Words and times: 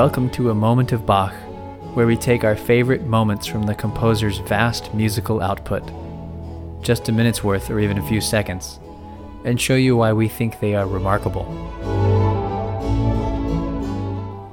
welcome 0.00 0.30
to 0.30 0.48
a 0.48 0.54
moment 0.54 0.92
of 0.92 1.04
Bach, 1.04 1.34
where 1.92 2.06
we 2.06 2.16
take 2.16 2.42
our 2.42 2.56
favorite 2.56 3.02
moments 3.02 3.46
from 3.46 3.64
the 3.64 3.74
composer's 3.74 4.38
vast 4.38 4.94
musical 4.94 5.42
output, 5.42 5.82
just 6.82 7.10
a 7.10 7.12
minute's 7.12 7.44
worth 7.44 7.68
or 7.68 7.78
even 7.80 7.98
a 7.98 8.08
few 8.08 8.18
seconds, 8.18 8.80
and 9.44 9.60
show 9.60 9.74
you 9.74 9.94
why 9.94 10.10
we 10.10 10.26
think 10.26 10.58
they 10.58 10.74
are 10.74 10.86
remarkable. 10.86 11.44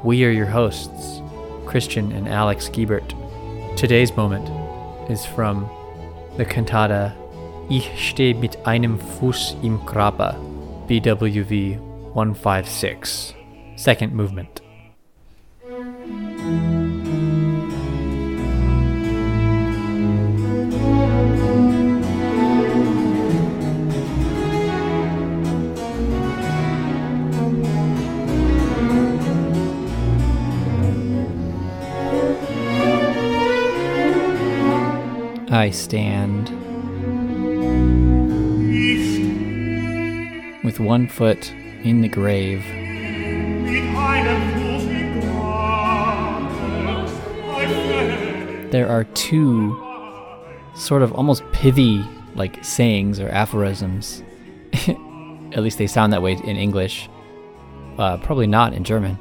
We 0.04 0.26
are 0.26 0.32
your 0.32 0.48
hosts, 0.48 1.22
Christian 1.66 2.12
and 2.12 2.28
Alex 2.28 2.68
Giebert. 2.68 3.16
Today's 3.78 4.18
moment 4.18 4.50
is 5.10 5.26
from 5.26 5.70
the 6.36 6.44
cantata 6.44 7.16
Ich 7.70 7.90
stehe 7.96 8.34
mit 8.34 8.58
einem 8.66 9.00
Fuß 9.00 9.64
im 9.64 9.80
Grabe, 9.86 10.36
BWV 10.90 11.80
156, 12.14 13.34
second 13.78 14.14
movement. 14.14 14.67
I 35.50 35.70
stand 35.70 36.50
with 40.66 40.82
one 40.82 41.08
foot 41.08 41.54
in 41.84 42.02
the 42.02 42.10
grave. 42.10 42.66
There 48.72 48.90
are 48.90 49.06
two 49.14 49.82
sort 50.76 51.02
of 51.02 51.14
almost 51.14 51.50
pithy 51.54 52.06
like 52.36 52.62
sayings 52.66 53.22
or 53.22 53.30
aphorisms. 53.30 54.24
At 54.74 55.64
least 55.64 55.78
they 55.78 55.88
sound 55.88 56.12
that 56.12 56.22
way 56.22 56.34
in 56.34 56.58
English. 56.58 57.08
Uh, 57.98 58.18
probably 58.18 58.48
not 58.48 58.74
in 58.74 58.84
German. 58.84 59.18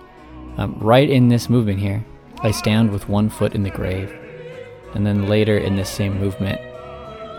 Um, 0.56 0.76
right 0.80 1.08
in 1.08 1.28
this 1.28 1.48
movement 1.48 1.78
here, 1.78 2.04
I 2.40 2.50
stand 2.50 2.90
with 2.90 3.08
one 3.08 3.28
foot 3.28 3.54
in 3.54 3.62
the 3.62 3.70
grave. 3.70 4.12
And 4.96 5.06
then 5.06 5.28
later 5.28 5.58
in 5.58 5.76
this 5.76 5.90
same 5.90 6.18
movement, 6.18 6.58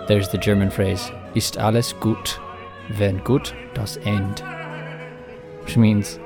there's 0.07 0.29
the 0.29 0.37
German 0.37 0.69
phrase, 0.69 1.11
Ist 1.33 1.57
alles 1.57 1.91
gut, 1.93 2.39
wenn 2.91 3.17
gut 3.23 3.51
das 3.73 3.97
End. 4.05 4.43
Which 5.63 5.75
means, 5.75 6.19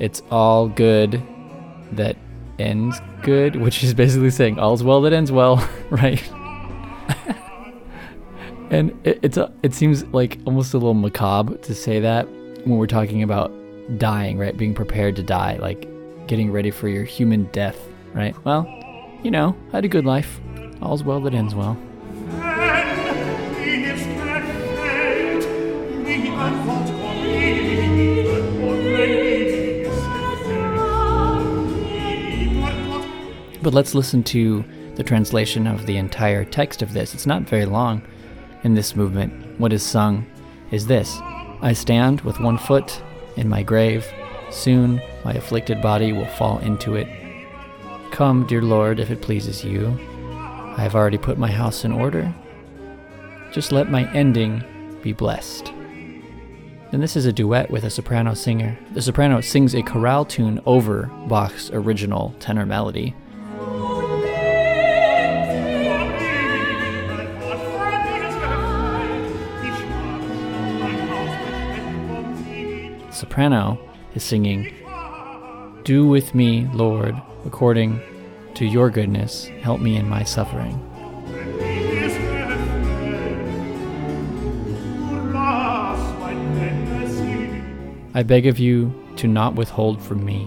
it's 0.00 0.24
all 0.28 0.68
good 0.68 1.22
that 1.92 2.16
ends 2.58 3.00
good, 3.22 3.54
which 3.54 3.84
is 3.84 3.94
basically 3.94 4.30
saying 4.30 4.58
all's 4.58 4.82
well 4.82 5.00
that 5.02 5.12
ends 5.12 5.30
well, 5.30 5.56
right? 5.90 6.20
and 8.70 8.90
it, 9.04 9.20
it's 9.22 9.36
a, 9.36 9.52
it 9.62 9.72
seems 9.72 10.02
like 10.06 10.40
almost 10.46 10.74
a 10.74 10.78
little 10.78 10.94
macabre 10.94 11.58
to 11.58 11.76
say 11.76 12.00
that 12.00 12.28
when 12.64 12.76
we're 12.76 12.88
talking 12.88 13.22
about 13.22 13.52
dying, 13.98 14.36
right? 14.36 14.56
Being 14.56 14.74
prepared 14.74 15.14
to 15.14 15.22
die, 15.22 15.58
like 15.58 15.88
getting 16.26 16.50
ready 16.50 16.72
for 16.72 16.88
your 16.88 17.04
human 17.04 17.44
death, 17.52 17.78
right? 18.14 18.34
Well, 18.44 18.66
you 19.22 19.30
know, 19.30 19.56
I 19.72 19.76
had 19.76 19.84
a 19.84 19.88
good 19.88 20.04
life. 20.04 20.40
All's 20.86 21.02
well 21.02 21.20
that 21.22 21.34
ends 21.34 21.52
well. 21.52 21.76
But 33.62 33.74
let's 33.74 33.96
listen 33.96 34.22
to 34.22 34.64
the 34.94 35.02
translation 35.02 35.66
of 35.66 35.86
the 35.86 35.96
entire 35.96 36.44
text 36.44 36.82
of 36.82 36.92
this. 36.92 37.14
It's 37.14 37.26
not 37.26 37.42
very 37.42 37.66
long 37.66 38.00
in 38.62 38.74
this 38.74 38.94
movement. 38.94 39.58
What 39.58 39.72
is 39.72 39.82
sung 39.82 40.24
is 40.70 40.86
this 40.86 41.18
I 41.62 41.72
stand 41.72 42.20
with 42.20 42.38
one 42.38 42.58
foot 42.58 43.02
in 43.34 43.48
my 43.48 43.64
grave. 43.64 44.06
Soon 44.50 45.02
my 45.24 45.32
afflicted 45.32 45.82
body 45.82 46.12
will 46.12 46.26
fall 46.26 46.58
into 46.60 46.94
it. 46.94 47.08
Come, 48.12 48.46
dear 48.46 48.62
Lord, 48.62 49.00
if 49.00 49.10
it 49.10 49.20
pleases 49.20 49.64
you. 49.64 49.98
I 50.76 50.82
have 50.82 50.94
already 50.94 51.16
put 51.16 51.38
my 51.38 51.50
house 51.50 51.86
in 51.86 51.92
order. 51.92 52.34
Just 53.50 53.72
let 53.72 53.90
my 53.90 54.12
ending 54.12 54.62
be 55.00 55.14
blessed. 55.14 55.72
And 56.92 57.02
this 57.02 57.16
is 57.16 57.24
a 57.24 57.32
duet 57.32 57.70
with 57.70 57.84
a 57.84 57.90
soprano 57.90 58.34
singer. 58.34 58.78
The 58.92 59.00
soprano 59.00 59.40
sings 59.40 59.74
a 59.74 59.82
chorale 59.82 60.26
tune 60.26 60.60
over 60.66 61.10
Bach's 61.28 61.70
original 61.70 62.34
tenor 62.40 62.66
melody. 62.66 63.14
Soprano 73.10 73.78
is 74.14 74.22
singing, 74.22 74.74
Do 75.84 76.06
with 76.06 76.34
me, 76.34 76.68
Lord, 76.74 77.16
according 77.46 77.98
to 78.56 78.64
your 78.64 78.88
goodness, 78.88 79.48
help 79.60 79.82
me 79.82 79.96
in 79.96 80.08
my 80.08 80.24
suffering. 80.24 80.82
I 88.14 88.22
beg 88.22 88.46
of 88.46 88.58
you 88.58 88.94
to 89.16 89.28
not 89.28 89.56
withhold 89.56 90.02
from 90.02 90.24
me. 90.24 90.44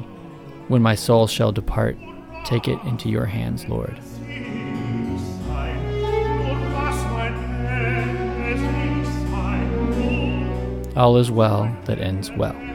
When 0.69 0.81
my 0.81 0.95
soul 0.95 1.27
shall 1.27 1.51
depart, 1.51 1.99
take 2.45 2.67
it 2.67 2.79
into 2.85 3.09
your 3.09 3.27
hands, 3.27 3.69
Lord. 3.69 3.99
All 10.95 11.17
is 11.17 11.29
well 11.29 11.71
that 11.85 11.99
ends 11.99 12.31
well. 12.31 12.68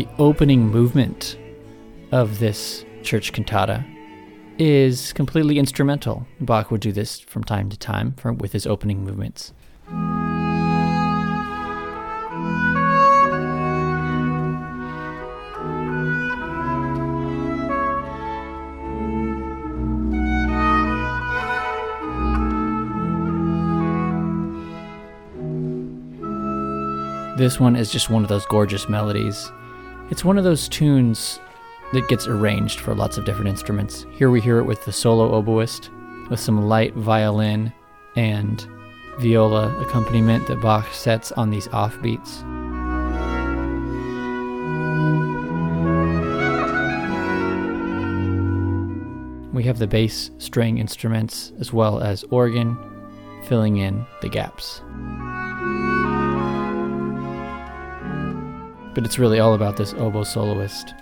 The 0.00 0.08
opening 0.18 0.66
movement 0.66 1.36
of 2.10 2.38
this 2.38 2.86
church 3.02 3.34
cantata 3.34 3.84
is 4.58 5.12
completely 5.12 5.58
instrumental. 5.58 6.26
Bach 6.40 6.70
would 6.70 6.80
do 6.80 6.90
this 6.90 7.20
from 7.20 7.44
time 7.44 7.68
to 7.68 7.76
time 7.76 8.14
for, 8.14 8.32
with 8.32 8.52
his 8.52 8.66
opening 8.66 9.04
movements. 9.04 9.52
This 27.36 27.60
one 27.60 27.76
is 27.76 27.92
just 27.92 28.08
one 28.08 28.22
of 28.22 28.30
those 28.30 28.46
gorgeous 28.46 28.88
melodies. 28.88 29.52
It's 30.10 30.24
one 30.24 30.38
of 30.38 30.42
those 30.42 30.68
tunes 30.68 31.38
that 31.92 32.08
gets 32.08 32.26
arranged 32.26 32.80
for 32.80 32.96
lots 32.96 33.16
of 33.16 33.24
different 33.24 33.48
instruments. 33.48 34.06
Here 34.10 34.28
we 34.28 34.40
hear 34.40 34.58
it 34.58 34.64
with 34.64 34.84
the 34.84 34.90
solo 34.90 35.40
oboist, 35.40 35.88
with 36.28 36.40
some 36.40 36.66
light 36.66 36.94
violin 36.94 37.72
and 38.16 38.66
viola 39.20 39.72
accompaniment 39.80 40.48
that 40.48 40.60
Bach 40.60 40.92
sets 40.92 41.30
on 41.32 41.50
these 41.50 41.68
offbeats. 41.68 42.42
We 49.52 49.62
have 49.62 49.78
the 49.78 49.86
bass 49.86 50.32
string 50.38 50.78
instruments 50.78 51.52
as 51.60 51.72
well 51.72 52.00
as 52.00 52.24
organ 52.30 52.76
filling 53.44 53.76
in 53.76 54.04
the 54.22 54.28
gaps. 54.28 54.82
But 58.94 59.04
it's 59.04 59.18
really 59.18 59.40
all 59.40 59.54
about 59.54 59.76
this 59.76 59.94
oboe 59.94 60.24
soloist 60.24 60.94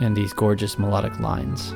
and 0.00 0.16
these 0.16 0.32
gorgeous 0.32 0.78
melodic 0.78 1.18
lines. 1.20 1.74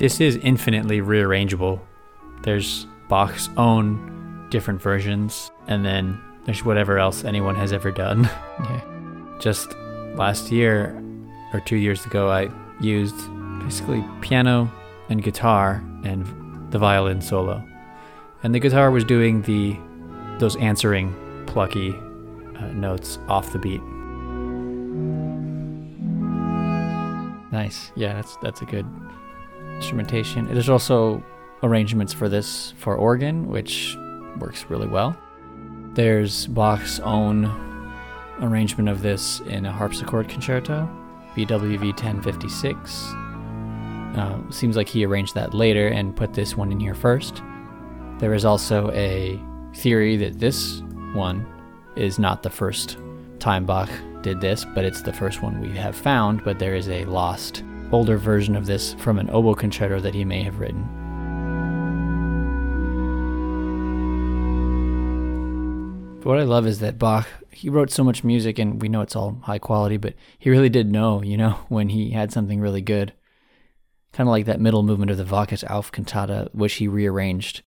This 0.00 0.18
is 0.18 0.36
infinitely 0.36 1.02
rearrangeable. 1.02 1.78
There's 2.42 2.86
Bach's 3.10 3.50
own 3.58 4.46
different 4.48 4.80
versions, 4.80 5.50
and 5.68 5.84
then 5.84 6.18
there's 6.46 6.64
whatever 6.64 6.98
else 6.98 7.22
anyone 7.22 7.54
has 7.56 7.70
ever 7.70 7.90
done. 7.90 8.24
yeah. 8.24 8.80
Just 9.40 9.74
last 10.14 10.50
year 10.50 11.00
or 11.52 11.60
two 11.60 11.76
years 11.76 12.04
ago, 12.06 12.30
I 12.30 12.50
used 12.80 13.16
basically 13.60 14.04
piano 14.20 14.70
and 15.08 15.22
guitar 15.22 15.82
and 16.04 16.24
the 16.72 16.78
violin 16.78 17.20
solo. 17.20 17.62
and 18.42 18.54
the 18.54 18.60
guitar 18.60 18.90
was 18.90 19.04
doing 19.04 19.42
the 19.42 19.76
those 20.38 20.56
answering 20.56 21.14
plucky 21.46 21.90
uh, 22.56 22.66
notes 22.72 23.18
off 23.28 23.52
the 23.52 23.58
beat. 23.58 23.82
Nice. 27.52 27.90
Yeah, 27.96 28.14
that's 28.14 28.36
that's 28.36 28.62
a 28.62 28.64
good 28.64 28.86
instrumentation. 29.74 30.46
There's 30.46 30.68
also 30.68 31.22
arrangements 31.62 32.12
for 32.12 32.28
this 32.28 32.72
for 32.78 32.96
organ, 32.96 33.48
which 33.48 33.96
works 34.38 34.64
really 34.68 34.86
well. 34.86 35.16
There's 35.94 36.46
Bach's 36.46 37.00
own 37.00 37.46
arrangement 38.42 38.88
of 38.88 39.02
this 39.02 39.40
in 39.40 39.66
a 39.66 39.72
harpsichord 39.72 40.28
concerto, 40.28 40.88
BWV 41.36 41.88
1056. 41.88 43.12
Uh, 44.16 44.50
seems 44.50 44.76
like 44.76 44.88
he 44.88 45.04
arranged 45.04 45.34
that 45.34 45.54
later 45.54 45.88
and 45.88 46.16
put 46.16 46.34
this 46.34 46.56
one 46.56 46.72
in 46.72 46.80
here 46.80 46.94
first. 46.94 47.42
There 48.18 48.34
is 48.34 48.44
also 48.44 48.90
a 48.90 49.40
theory 49.74 50.16
that 50.16 50.40
this 50.40 50.82
one 51.14 51.46
is 51.96 52.18
not 52.18 52.42
the 52.42 52.50
first 52.50 52.98
time 53.38 53.64
Bach 53.64 53.90
did 54.22 54.40
this, 54.40 54.64
but 54.74 54.84
it's 54.84 55.02
the 55.02 55.12
first 55.12 55.42
one 55.42 55.60
we 55.60 55.70
have 55.70 55.96
found. 55.96 56.44
But 56.44 56.58
there 56.58 56.74
is 56.74 56.88
a 56.88 57.04
lost, 57.06 57.64
older 57.92 58.16
version 58.16 58.56
of 58.56 58.66
this 58.66 58.94
from 58.94 59.18
an 59.18 59.30
oboe 59.30 59.54
concerto 59.54 60.00
that 60.00 60.14
he 60.14 60.24
may 60.24 60.42
have 60.42 60.58
written. 60.58 60.99
But 66.20 66.26
what 66.26 66.38
I 66.38 66.42
love 66.42 66.66
is 66.66 66.80
that 66.80 66.98
Bach, 66.98 67.26
he 67.50 67.70
wrote 67.70 67.90
so 67.90 68.04
much 68.04 68.22
music, 68.24 68.58
and 68.58 68.82
we 68.82 68.90
know 68.90 69.00
it's 69.00 69.16
all 69.16 69.40
high 69.44 69.58
quality, 69.58 69.96
but 69.96 70.12
he 70.38 70.50
really 70.50 70.68
did 70.68 70.92
know, 70.92 71.22
you 71.22 71.38
know, 71.38 71.50
when 71.68 71.88
he 71.88 72.10
had 72.10 72.30
something 72.30 72.60
really 72.60 72.82
good. 72.82 73.14
Kind 74.12 74.28
of 74.28 74.32
like 74.32 74.44
that 74.44 74.60
middle 74.60 74.82
movement 74.82 75.10
of 75.10 75.16
the 75.16 75.24
Wachet 75.24 75.64
auf 75.70 75.90
cantata, 75.90 76.50
which 76.52 76.74
he 76.74 76.88
rearranged 76.88 77.62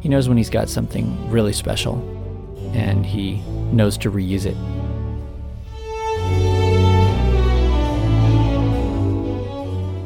He 0.00 0.08
knows 0.08 0.28
when 0.28 0.38
he's 0.38 0.50
got 0.50 0.68
something 0.68 1.30
really 1.30 1.52
special, 1.52 1.96
and 2.72 3.04
he 3.04 3.42
knows 3.72 3.98
to 3.98 4.10
reuse 4.10 4.46
it. 4.46 4.56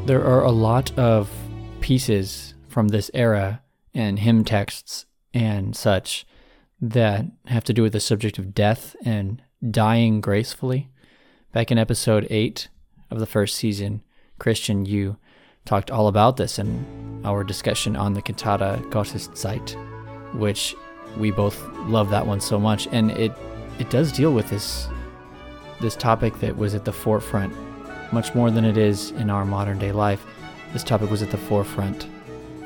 There 0.04 0.24
are 0.24 0.42
a 0.42 0.50
lot 0.50 0.96
of 0.98 1.30
pieces 1.80 2.54
from 2.68 2.88
this 2.88 3.10
era 3.14 3.62
and 3.94 4.18
hymn 4.18 4.44
texts 4.44 5.06
and 5.32 5.76
such 5.76 6.26
that 6.80 7.26
have 7.46 7.64
to 7.64 7.72
do 7.72 7.82
with 7.82 7.92
the 7.92 8.00
subject 8.00 8.38
of 8.38 8.54
death 8.54 8.96
and 9.04 9.42
dying 9.70 10.20
gracefully. 10.20 10.88
Back 11.52 11.70
in 11.70 11.78
episode 11.78 12.26
8 12.30 12.68
of 13.10 13.18
the 13.20 13.26
first 13.26 13.56
season, 13.56 14.02
Christian, 14.38 14.84
you 14.86 15.18
talked 15.64 15.90
all 15.90 16.08
about 16.08 16.36
this 16.36 16.58
in 16.58 17.22
our 17.24 17.44
discussion 17.44 17.94
on 17.94 18.14
the 18.14 18.22
cantata 18.22 18.82
Gotteszeit 18.90 19.76
which 20.34 20.74
we 21.18 21.30
both 21.30 21.62
love 21.86 22.10
that 22.10 22.26
one 22.26 22.40
so 22.40 22.58
much, 22.58 22.88
and 22.88 23.10
it 23.12 23.32
it 23.78 23.90
does 23.90 24.12
deal 24.12 24.32
with 24.32 24.48
this 24.48 24.88
this 25.80 25.96
topic 25.96 26.38
that 26.40 26.56
was 26.56 26.74
at 26.74 26.84
the 26.84 26.92
forefront 26.92 27.54
much 28.12 28.34
more 28.34 28.50
than 28.50 28.64
it 28.64 28.76
is 28.76 29.10
in 29.12 29.30
our 29.30 29.44
modern 29.44 29.78
day 29.78 29.92
life. 29.92 30.24
This 30.72 30.84
topic 30.84 31.10
was 31.10 31.22
at 31.22 31.30
the 31.30 31.38
forefront 31.38 32.06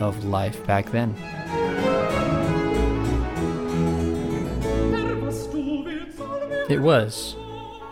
of 0.00 0.24
life 0.24 0.64
back 0.66 0.90
then. 0.90 1.14
It 6.68 6.80
was. 6.80 7.36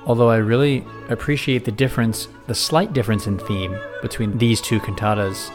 Although 0.06 0.30
I 0.30 0.36
really 0.36 0.84
appreciate 1.08 1.64
the 1.64 1.72
difference, 1.72 2.28
the 2.46 2.54
slight 2.54 2.92
difference 2.92 3.26
in 3.26 3.38
theme 3.38 3.78
between 4.02 4.36
these 4.38 4.60
two 4.60 4.80
cantatas. 4.80 5.50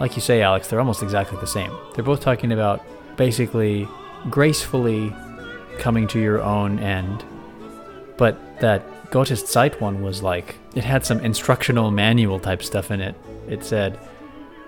Like 0.00 0.16
you 0.16 0.22
say, 0.22 0.42
Alex, 0.42 0.68
they're 0.68 0.80
almost 0.80 1.02
exactly 1.02 1.38
the 1.40 1.46
same. 1.46 1.72
They're 1.94 2.04
both 2.04 2.20
talking 2.20 2.52
about 2.52 2.84
basically 3.16 3.88
gracefully 4.28 5.14
coming 5.78 6.06
to 6.08 6.20
your 6.20 6.42
own 6.42 6.78
end. 6.78 7.24
But 8.16 8.60
that 8.60 8.84
Gotteszeit 9.10 9.80
one 9.80 10.02
was 10.02 10.22
like, 10.22 10.56
it 10.74 10.84
had 10.84 11.04
some 11.04 11.20
instructional 11.20 11.90
manual 11.90 12.38
type 12.38 12.62
stuff 12.62 12.90
in 12.90 13.00
it. 13.00 13.14
It 13.48 13.64
said, 13.64 13.98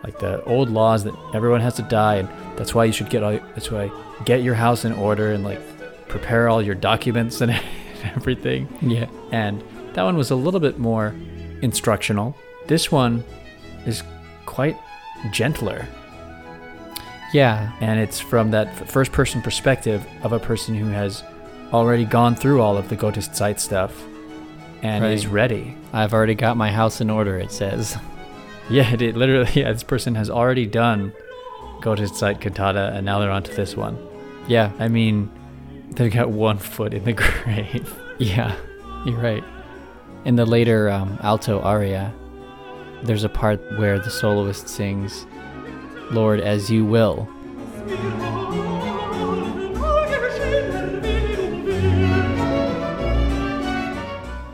like 0.02 0.18
the 0.18 0.42
old 0.44 0.68
laws 0.68 1.04
that 1.04 1.14
everyone 1.32 1.60
has 1.60 1.74
to 1.74 1.82
die, 1.82 2.16
and 2.16 2.28
that's 2.56 2.74
why 2.74 2.84
you 2.84 2.92
should 2.92 3.10
get 3.10 3.22
all, 3.22 3.38
that's 3.54 3.70
why 3.70 3.90
get 4.24 4.42
your 4.42 4.54
house 4.54 4.84
in 4.84 4.92
order 4.92 5.32
and 5.32 5.44
like 5.44 5.60
prepare 6.08 6.48
all 6.48 6.60
your 6.60 6.74
documents 6.74 7.40
and 7.40 7.52
everything. 8.16 8.68
Yeah. 8.80 9.06
And 9.30 9.62
that 9.94 10.02
one 10.02 10.16
was 10.16 10.30
a 10.30 10.36
little 10.36 10.60
bit 10.60 10.78
more 10.78 11.14
instructional. 11.62 12.36
This 12.66 12.90
one 12.90 13.24
is 13.86 14.02
quite 14.46 14.76
gentler 15.30 15.86
yeah. 17.32 17.72
And 17.80 17.98
it's 17.98 18.20
from 18.20 18.50
that 18.50 18.88
first 18.88 19.10
person 19.10 19.42
perspective 19.42 20.06
of 20.22 20.32
a 20.32 20.38
person 20.38 20.74
who 20.74 20.86
has 20.86 21.24
already 21.72 22.04
gone 22.04 22.34
through 22.34 22.60
all 22.60 22.76
of 22.76 22.88
the 22.88 22.96
Gotteszeit 22.96 23.58
stuff 23.58 24.04
and 24.82 25.04
right. 25.04 25.12
is 25.12 25.26
ready. 25.26 25.76
I've 25.92 26.12
already 26.12 26.34
got 26.34 26.56
my 26.56 26.70
house 26.70 27.00
in 27.00 27.10
order, 27.10 27.38
it 27.38 27.50
says. 27.50 27.96
Yeah, 28.70 28.92
it, 28.92 29.02
it 29.02 29.16
literally, 29.16 29.50
yeah, 29.54 29.72
this 29.72 29.82
person 29.82 30.14
has 30.14 30.30
already 30.30 30.66
done 30.66 31.12
Gotteszeit 31.80 32.40
cantata 32.40 32.92
and 32.94 33.04
now 33.04 33.18
they're 33.18 33.30
on 33.30 33.42
to 33.42 33.52
this 33.54 33.76
one. 33.76 33.98
Yeah. 34.46 34.70
I 34.78 34.86
mean, 34.86 35.30
they've 35.90 36.12
got 36.12 36.30
one 36.30 36.58
foot 36.58 36.94
in 36.94 37.04
the 37.04 37.12
grave. 37.44 37.94
yeah, 38.18 38.56
you're 39.04 39.18
right. 39.18 39.44
In 40.24 40.36
the 40.36 40.46
later 40.46 40.88
um, 40.88 41.18
alto 41.22 41.60
aria, 41.60 42.14
there's 43.02 43.24
a 43.24 43.28
part 43.28 43.60
where 43.78 43.98
the 43.98 44.10
soloist 44.10 44.68
sings, 44.68 45.26
Lord, 46.12 46.40
as 46.40 46.70
you 46.70 46.84
will. 46.84 47.28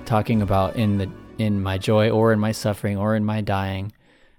Talking 0.08 0.40
about 0.40 0.76
in 0.76 0.96
the 0.96 1.10
in 1.36 1.62
my 1.62 1.76
joy 1.76 2.08
or 2.08 2.32
in 2.32 2.40
my 2.40 2.52
suffering 2.52 2.96
or 2.96 3.14
in 3.14 3.24
my 3.26 3.42
dying, 3.42 3.92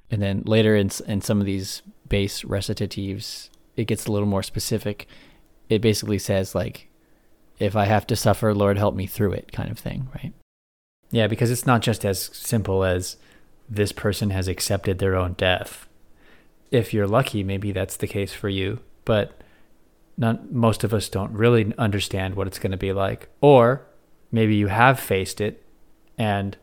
and 0.10 0.20
then 0.20 0.42
later 0.46 0.76
in 0.76 0.90
in 1.08 1.22
some 1.22 1.40
of 1.40 1.46
these 1.46 1.84
bass 2.08 2.42
recitatives, 2.44 3.50
it 3.76 3.86
gets 3.86 4.08
a 4.08 4.12
little 4.12 4.28
more 4.28 4.42
specific. 4.42 5.08
It 5.70 5.80
basically 5.80 6.18
says 6.18 6.56
like, 6.56 6.90
"If 7.60 7.76
I 7.76 7.86
have 7.86 8.08
to 8.08 8.16
suffer, 8.16 8.52
Lord, 8.54 8.80
help 8.80 8.96
me 8.96 9.06
through 9.06 9.34
it," 9.34 9.52
kind 9.52 9.70
of 9.70 9.78
thing, 9.78 10.10
right? 10.16 10.34
Yeah, 11.12 11.28
because 11.28 11.52
it's 11.52 11.68
not 11.68 11.84
just 11.84 12.04
as 12.04 12.20
simple 12.34 12.84
as 12.84 13.18
this 13.70 13.92
person 13.92 14.32
has 14.32 14.48
accepted 14.48 14.98
their 14.98 15.16
own 15.16 15.34
death 15.34 15.88
if 16.72 16.94
you're 16.94 17.08
lucky, 17.08 17.44
maybe 17.44 17.72
that's 17.72 17.98
the 17.98 18.08
case 18.08 18.34
for 18.34 18.50
you. 18.50 18.80
But 19.06 19.42
not, 20.18 20.52
most 20.52 20.84
of 20.84 20.94
us 20.94 21.10
don't 21.10 21.32
really 21.32 21.74
understand 21.78 22.36
what 22.36 22.48
it's 22.48 22.60
going 22.60 22.72
to 22.72 22.78
be 22.78 22.94
like. 22.94 23.30
Or 23.42 23.86
maybe 24.32 24.56
you 24.56 24.68
have 24.68 25.00
faced 25.00 25.42
it 25.42 25.64
and 26.18 26.58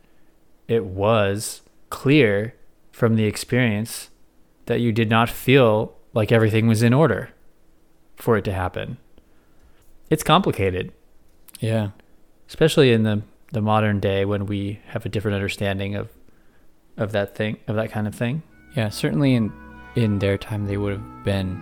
it 0.68 0.84
was 0.84 1.62
clear 1.90 2.54
from 2.92 3.16
the 3.16 3.24
experience 3.24 4.10
that 4.66 4.80
you 4.80 4.92
did 4.92 5.08
not 5.08 5.30
feel 5.30 5.96
like 6.12 6.32
everything 6.32 6.66
was 6.66 6.82
in 6.82 6.92
order 6.92 7.30
for 8.16 8.36
it 8.36 8.44
to 8.44 8.52
happen. 8.52 8.96
It's 10.10 10.22
complicated. 10.22 10.92
Yeah. 11.60 11.90
Especially 12.48 12.92
in 12.92 13.02
the, 13.02 13.22
the 13.52 13.60
modern 13.60 14.00
day 14.00 14.24
when 14.24 14.46
we 14.46 14.80
have 14.88 15.04
a 15.04 15.08
different 15.08 15.34
understanding 15.34 15.94
of 15.94 16.10
of 16.96 17.12
that 17.12 17.34
thing 17.34 17.58
of 17.68 17.76
that 17.76 17.90
kind 17.90 18.06
of 18.06 18.14
thing. 18.14 18.42
Yeah, 18.74 18.88
certainly 18.88 19.34
in 19.34 19.52
in 19.94 20.18
their 20.18 20.38
time 20.38 20.66
they 20.66 20.76
would 20.76 20.92
have 20.94 21.24
been 21.24 21.54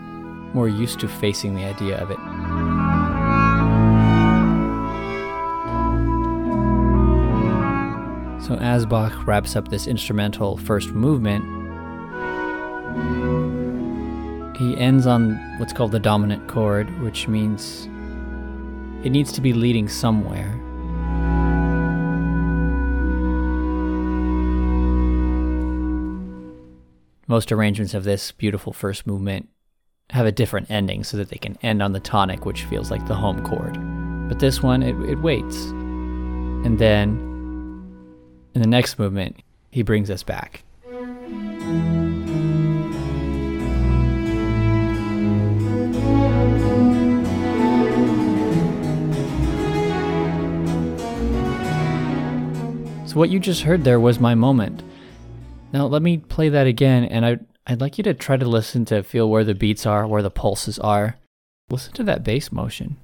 more 0.54 0.68
used 0.68 1.00
to 1.00 1.08
facing 1.08 1.54
the 1.54 1.64
idea 1.64 1.98
of 1.98 2.10
it. 2.10 2.43
So 8.46 8.56
as 8.56 8.84
Bach 8.84 9.26
wraps 9.26 9.56
up 9.56 9.68
this 9.68 9.86
instrumental 9.86 10.58
first 10.58 10.90
movement, 10.90 11.44
he 14.58 14.76
ends 14.76 15.06
on 15.06 15.36
what's 15.58 15.72
called 15.72 15.92
the 15.92 15.98
dominant 15.98 16.46
chord, 16.46 16.90
which 17.00 17.26
means 17.26 17.86
it 19.02 19.10
needs 19.10 19.32
to 19.32 19.40
be 19.40 19.52
leading 19.52 19.88
somewhere. 19.88 20.60
most 27.26 27.50
arrangements 27.50 27.94
of 27.94 28.04
this 28.04 28.32
beautiful 28.32 28.72
first 28.72 29.06
movement 29.06 29.48
have 30.10 30.26
a 30.26 30.30
different 30.30 30.70
ending 30.70 31.02
so 31.02 31.16
that 31.16 31.30
they 31.30 31.38
can 31.38 31.58
end 31.62 31.82
on 31.82 31.92
the 31.92 31.98
tonic, 31.98 32.44
which 32.44 32.64
feels 32.64 32.90
like 32.90 33.04
the 33.06 33.14
home 33.14 33.42
chord. 33.42 33.78
But 34.28 34.38
this 34.38 34.62
one, 34.62 34.82
it, 34.82 34.94
it 35.08 35.18
waits. 35.20 35.56
And 36.66 36.78
then 36.78 37.33
in 38.54 38.60
the 38.60 38.68
next 38.68 38.98
movement, 38.98 39.42
he 39.70 39.82
brings 39.82 40.10
us 40.10 40.22
back. 40.22 40.62
So 53.06 53.20
what 53.20 53.30
you 53.30 53.38
just 53.38 53.62
heard 53.62 53.84
there 53.84 54.00
was 54.00 54.18
my 54.18 54.34
moment. 54.34 54.82
Now 55.72 55.86
let 55.86 56.02
me 56.02 56.18
play 56.18 56.48
that 56.48 56.66
again, 56.66 57.04
and 57.04 57.26
I 57.26 57.38
I'd 57.66 57.80
like 57.80 57.96
you 57.96 58.04
to 58.04 58.14
try 58.14 58.36
to 58.36 58.44
listen 58.44 58.84
to 58.86 59.02
feel 59.02 59.30
where 59.30 59.44
the 59.44 59.54
beats 59.54 59.86
are, 59.86 60.06
where 60.06 60.22
the 60.22 60.30
pulses 60.30 60.78
are. 60.78 61.16
Listen 61.70 61.94
to 61.94 62.04
that 62.04 62.22
bass 62.22 62.52
motion. 62.52 62.96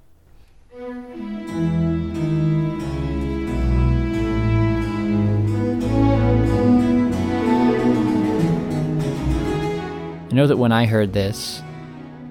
I 10.30 10.32
know 10.34 10.46
that 10.46 10.58
when 10.58 10.70
I 10.70 10.86
heard 10.86 11.12
this, 11.12 11.60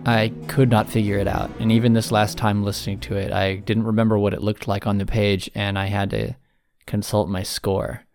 I 0.06 0.32
could 0.48 0.70
not 0.70 0.90
figure 0.90 1.18
it 1.18 1.28
out. 1.28 1.52
And 1.60 1.70
even 1.70 1.92
this 1.92 2.14
last 2.14 2.38
time 2.38 2.64
listening 2.64 3.02
to 3.02 3.18
it, 3.18 3.34
I 3.34 3.58
didn't 3.58 3.84
remember 3.84 4.18
what 4.18 4.34
it 4.34 4.42
looked 4.42 4.70
like 4.70 4.88
on 4.88 5.00
the 5.00 5.06
page, 5.06 5.52
and 5.54 5.78
I 5.78 5.88
had 5.88 6.12
to 6.12 6.38
consult 6.86 7.28
my 7.28 7.44
score. 7.44 8.06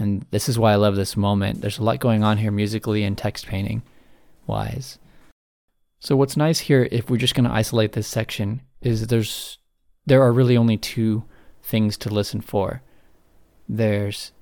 And 0.00 0.26
this 0.32 0.48
is 0.48 0.58
why 0.58 0.72
I 0.72 0.76
love 0.76 0.96
this 0.96 1.16
moment. 1.16 1.60
There's 1.60 1.78
a 1.78 1.84
lot 1.84 2.00
going 2.00 2.24
on 2.24 2.38
here 2.38 2.50
musically 2.50 3.04
and 3.04 3.16
text 3.16 3.46
painting 3.46 3.82
wise. 4.48 4.98
So 6.00 6.16
what's 6.16 6.36
nice 6.36 6.58
here 6.58 6.88
if 6.90 7.08
we're 7.08 7.18
just 7.18 7.36
going 7.36 7.48
to 7.48 7.54
isolate 7.54 7.92
this 7.92 8.08
section 8.08 8.62
is 8.80 9.06
there's 9.06 9.58
there 10.06 10.22
are 10.22 10.32
really 10.32 10.56
only 10.56 10.76
two 10.76 11.22
things 11.62 11.96
to 11.98 12.08
listen 12.08 12.40
for. 12.40 12.82
There's 13.68 14.32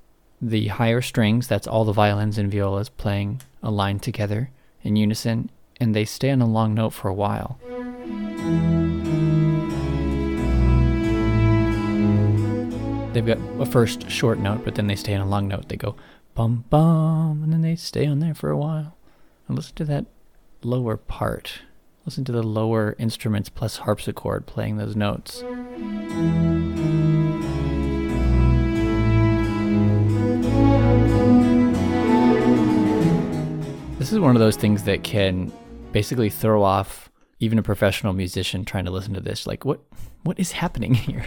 the 0.41 0.67
higher 0.67 1.01
strings, 1.01 1.47
that's 1.47 1.67
all 1.67 1.85
the 1.85 1.91
violins 1.93 2.39
and 2.39 2.51
violas 2.51 2.89
playing 2.89 3.41
a 3.67 3.71
line 3.71 3.99
together 3.99 4.49
in 4.81 4.95
unison, 4.95 5.51
and 5.77 5.93
they 5.93 6.05
stay 6.05 6.31
on 6.31 6.41
a 6.41 6.47
long 6.47 6.73
note 6.73 6.91
for 6.91 7.09
a 7.09 7.13
while. 7.13 7.59
They've 13.11 13.25
got 13.25 13.39
a 13.59 13.65
first 13.65 14.09
short 14.09 14.39
note, 14.39 14.63
but 14.63 14.75
then 14.75 14.87
they 14.87 14.95
stay 14.95 15.13
on 15.13 15.27
a 15.27 15.29
long 15.29 15.49
note. 15.49 15.67
They 15.67 15.75
go 15.75 15.97
bum 16.33 16.63
bum, 16.69 17.43
and 17.43 17.51
then 17.51 17.61
they 17.61 17.75
stay 17.75 18.05
on 18.07 18.19
there 18.19 18.33
for 18.33 18.49
a 18.49 18.57
while. 18.57 18.95
And 19.47 19.57
listen 19.57 19.75
to 19.75 19.85
that 19.85 20.05
lower 20.63 20.95
part. 20.95 21.59
Listen 22.05 22.23
to 22.23 22.31
the 22.31 22.43
lower 22.43 22.95
instruments 22.97 23.49
plus 23.49 23.77
harpsichord 23.77 24.45
playing 24.45 24.77
those 24.77 24.95
notes. 24.95 25.43
This 34.07 34.13
is 34.13 34.19
one 34.21 34.37
of 34.37 34.39
those 34.39 34.55
things 34.55 34.83
that 34.83 35.03
can 35.03 35.51
basically 35.91 36.29
throw 36.29 36.63
off 36.63 37.11
even 37.41 37.59
a 37.59 37.61
professional 37.61 38.13
musician 38.13 38.63
trying 38.63 38.85
to 38.85 38.91
listen 38.91 39.13
to 39.15 39.19
this. 39.19 39.45
Like, 39.45 39.65
what 39.65 39.81
what 40.23 40.39
is 40.39 40.53
happening 40.53 40.93
here? 40.93 41.25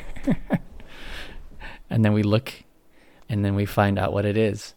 and 1.90 2.02
then 2.02 2.14
we 2.14 2.22
look 2.22 2.50
and 3.28 3.44
then 3.44 3.54
we 3.54 3.66
find 3.66 3.99
out 3.99 4.14
what 4.14 4.25
it 4.25 4.38
is. 4.38 4.72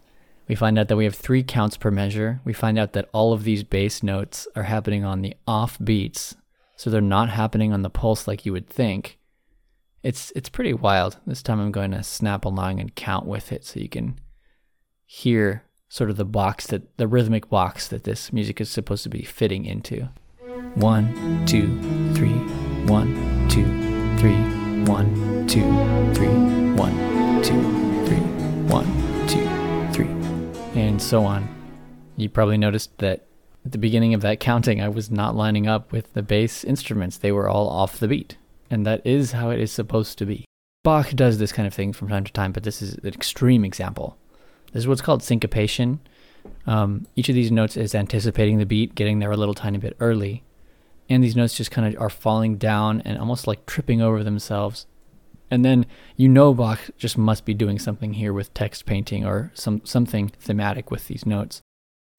We 0.50 0.55
find 0.55 0.77
out 0.77 0.89
that 0.89 0.98
we 0.98 1.05
have 1.05 1.15
three 1.15 1.43
counts 1.43 1.77
per 1.77 1.91
measure. 1.91 2.41
We 2.43 2.51
find 2.51 2.77
out 2.77 2.91
that 2.91 3.07
all 3.13 3.31
of 3.31 3.45
these 3.45 3.63
bass 3.63 4.03
notes 4.03 4.50
are 4.53 4.63
happening 4.63 5.05
on 5.05 5.22
the 5.22 5.38
off 5.48 5.77
beats, 5.81 6.36
so 6.75 6.89
they're 6.89 7.00
not 7.00 7.29
happening 7.29 7.72
on 7.72 7.83
the 7.83 7.89
pulse 7.89 8.27
like 8.27 8.45
you 8.45 8.51
would 8.51 8.67
think. 8.67 9.17
It's 10.03 10.29
it's 10.36 10.50
pretty 10.50 10.74
wild. 10.74 11.19
This 11.25 11.41
time 11.41 11.62
I'm 11.62 11.72
going 11.72 11.91
to 11.91 12.03
snap 12.03 12.43
along 12.43 12.81
and 12.81 12.93
count 12.93 13.25
with 13.25 13.53
it 13.53 13.63
so 13.63 13.79
you 13.79 13.88
can 13.88 14.19
hear 15.05 15.63
sort 15.93 16.09
of 16.09 16.17
the 16.17 16.25
box 16.25 16.65
that 16.65 16.97
the 16.97 17.07
rhythmic 17.07 17.47
box 17.50 17.88
that 17.88 18.03
this 18.03 18.33
music 18.33 18.59
is 18.59 18.67
supposed 18.67 19.03
to 19.03 19.09
be 19.09 19.21
fitting 19.21 19.63
into. 19.63 20.09
One, 20.73 21.45
two, 21.45 21.67
three, 22.15 22.33
one, 22.88 23.47
two, 23.47 23.63
three, 24.17 24.33
one, 24.85 25.45
two, 25.47 25.62
three, 26.15 26.33
one, 26.73 27.43
two, 27.43 27.62
three, 28.07 28.17
one, 28.73 28.88
two, 29.27 29.93
three, 29.93 30.07
and 30.81 31.00
so 31.00 31.25
on. 31.25 31.47
You 32.17 32.27
probably 32.27 32.57
noticed 32.57 32.97
that 32.97 33.27
at 33.63 33.71
the 33.71 33.77
beginning 33.77 34.15
of 34.15 34.21
that 34.21 34.39
counting, 34.39 34.81
I 34.81 34.89
was 34.89 35.12
not 35.12 35.35
lining 35.35 35.67
up 35.67 35.91
with 35.91 36.12
the 36.13 36.23
bass 36.23 36.63
instruments. 36.63 37.19
They 37.19 37.31
were 37.31 37.47
all 37.47 37.69
off 37.69 38.00
the 38.00 38.07
beat. 38.07 38.38
And 38.71 38.83
that 38.88 39.05
is 39.05 39.33
how 39.33 39.51
it 39.51 39.59
is 39.59 39.71
supposed 39.71 40.17
to 40.17 40.25
be. 40.25 40.45
Bach 40.83 41.12
does 41.12 41.38
this 41.38 41.51
kind 41.51 41.67
of 41.67 41.73
thing 41.75 41.93
from 41.93 42.09
time 42.09 42.23
to 42.23 42.33
time, 42.33 42.51
but 42.51 42.63
this 42.63 42.81
is 42.81 42.95
an 42.95 43.13
extreme 43.13 43.63
example. 43.63 44.17
This 44.74 44.82
is 44.82 44.88
what's 44.88 45.01
called 45.01 45.24
syncopation. 45.24 46.00
Um, 46.65 47.08
each 47.15 47.30
of 47.30 47.36
these 47.36 47.51
notes 47.51 47.77
is 47.77 47.96
anticipating 47.96 48.58
the 48.58 48.65
beat, 48.65 48.96
getting 48.96 49.20
there 49.20 49.32
a 49.32 49.38
little 49.38 49.53
tiny 49.53 49.77
bit 49.77 49.96
early. 50.00 50.44
And 51.10 51.24
these 51.24 51.36
notes 51.36 51.56
just 51.56 51.72
kind 51.72 51.94
of 51.94 52.01
are 52.01 52.10
falling 52.10 52.58
down 52.58 53.01
and 53.01 53.18
almost 53.18 53.46
like 53.46 53.65
tripping 53.65 54.01
over 54.01 54.24
themselves. 54.24 54.88
And 55.51 55.63
then 55.63 55.86
you 56.18 56.27
know 56.27 56.53
Bach 56.53 56.80
just 56.98 57.18
must 57.18 57.46
be 57.46 57.53
doing 57.53 57.77
something 57.77 58.13
here 58.13 58.34
with 58.34 58.53
text 58.53 58.86
painting 58.86 59.24
or 59.24 59.51
some 59.53 59.82
something 59.84 60.30
thematic 60.30 60.89
with 60.89 61.08
these 61.08 61.25
notes. 61.25 61.62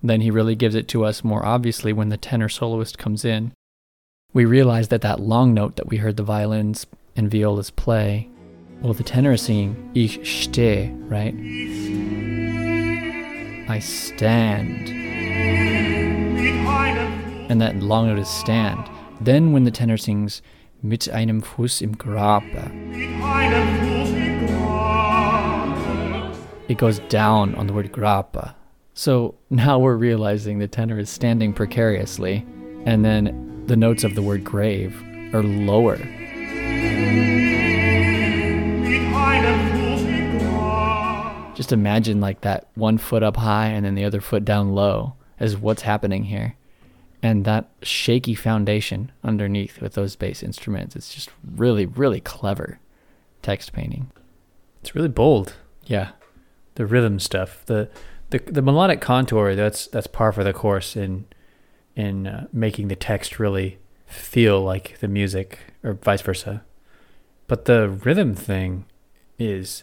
Then 0.03 0.21
he 0.21 0.31
really 0.31 0.55
gives 0.55 0.75
it 0.75 0.87
to 0.89 1.05
us 1.05 1.25
more 1.25 1.45
obviously 1.45 1.93
when 1.93 2.11
the 2.11 2.17
tenor 2.17 2.49
soloist 2.49 2.99
comes 2.99 3.25
in. 3.25 3.53
We 4.33 4.45
realize 4.45 4.89
that 4.89 5.01
that 5.01 5.21
long 5.21 5.55
note 5.55 5.77
that 5.77 5.89
we 5.89 5.97
heard 5.97 6.17
the 6.17 6.23
violins 6.23 6.87
and 7.17 7.31
violas 7.31 7.71
play, 7.71 8.29
well, 8.81 8.93
the 8.93 9.03
tenor 9.03 9.33
is 9.33 9.43
singing 9.43 9.91
Ich 9.95 10.19
stehe, 10.21 10.93
right? 11.11 11.35
I 13.75 13.81
stand. 13.81 14.89
And 17.51 17.61
that 17.61 17.75
long 17.83 18.07
note 18.07 18.21
is 18.21 18.29
stand. 18.29 18.89
Then 19.21 19.51
when 19.51 19.65
the 19.65 19.73
tenor 19.73 19.97
sings 19.97 20.43
mit 20.85 21.09
einem 21.13 21.43
Fuß 21.43 21.83
im 21.83 21.97
Grabe, 21.97 22.71
it 26.69 26.79
goes 26.79 27.01
down 27.09 27.57
on 27.57 27.67
the 27.67 27.73
word 27.73 27.91
Grabe. 27.91 28.55
So 28.95 29.35
now 29.51 29.81
we're 29.81 29.97
realizing 29.97 30.61
the 30.61 30.69
tenor 30.69 31.01
is 31.01 31.11
standing 31.11 31.53
precariously, 31.53 32.47
and 32.87 33.05
then 33.05 33.65
the 33.67 33.77
notes 33.77 34.05
of 34.05 34.15
the 34.15 34.23
word 34.23 34.45
grave 34.45 35.03
are 35.35 35.43
lower. 35.43 35.99
Just 41.65 41.73
imagine 41.73 42.21
like 42.21 42.43
that 42.43 42.69
one 42.75 42.99
foot 42.99 43.23
up 43.23 43.39
high 43.39 43.69
and 43.69 43.87
then 43.87 43.95
the 43.95 44.05
other 44.05 44.21
foot 44.21 44.45
down 44.45 44.75
low 44.75 45.15
is 45.41 45.57
what's 45.57 45.81
happening 45.81 46.25
here. 46.25 46.57
And 47.23 47.47
that 47.47 47.71
shaky 47.81 48.35
foundation 48.35 49.11
underneath 49.23 49.81
with 49.81 49.95
those 49.95 50.15
bass 50.15 50.43
instruments. 50.43 50.95
It's 50.95 51.15
just 51.15 51.31
really, 51.57 51.87
really 51.87 52.21
clever 52.21 52.81
text 53.41 53.73
painting. 53.73 54.11
It's 54.83 54.95
really 54.95 55.09
bold. 55.09 55.55
Yeah. 55.87 56.11
The 56.75 56.85
rhythm 56.85 57.19
stuff, 57.19 57.65
the 57.65 57.89
the, 58.29 58.41
the 58.41 58.61
melodic 58.61 59.01
contour, 59.01 59.55
that's 59.55 59.87
that's 59.87 60.07
par 60.07 60.33
for 60.33 60.45
the 60.45 60.53
course 60.53 60.97
in 60.97 61.25
in 61.97 62.27
uh, 62.27 62.47
making 62.53 62.89
the 62.89 62.95
text 62.95 63.39
really 63.39 63.79
feel 64.05 64.61
like 64.61 64.99
the 64.99 65.09
music 65.09 65.61
or 65.83 65.95
vice 65.95 66.21
versa. 66.21 66.63
But 67.47 67.65
the 67.65 67.89
rhythm 67.89 68.35
thing 68.35 68.85
is 69.39 69.83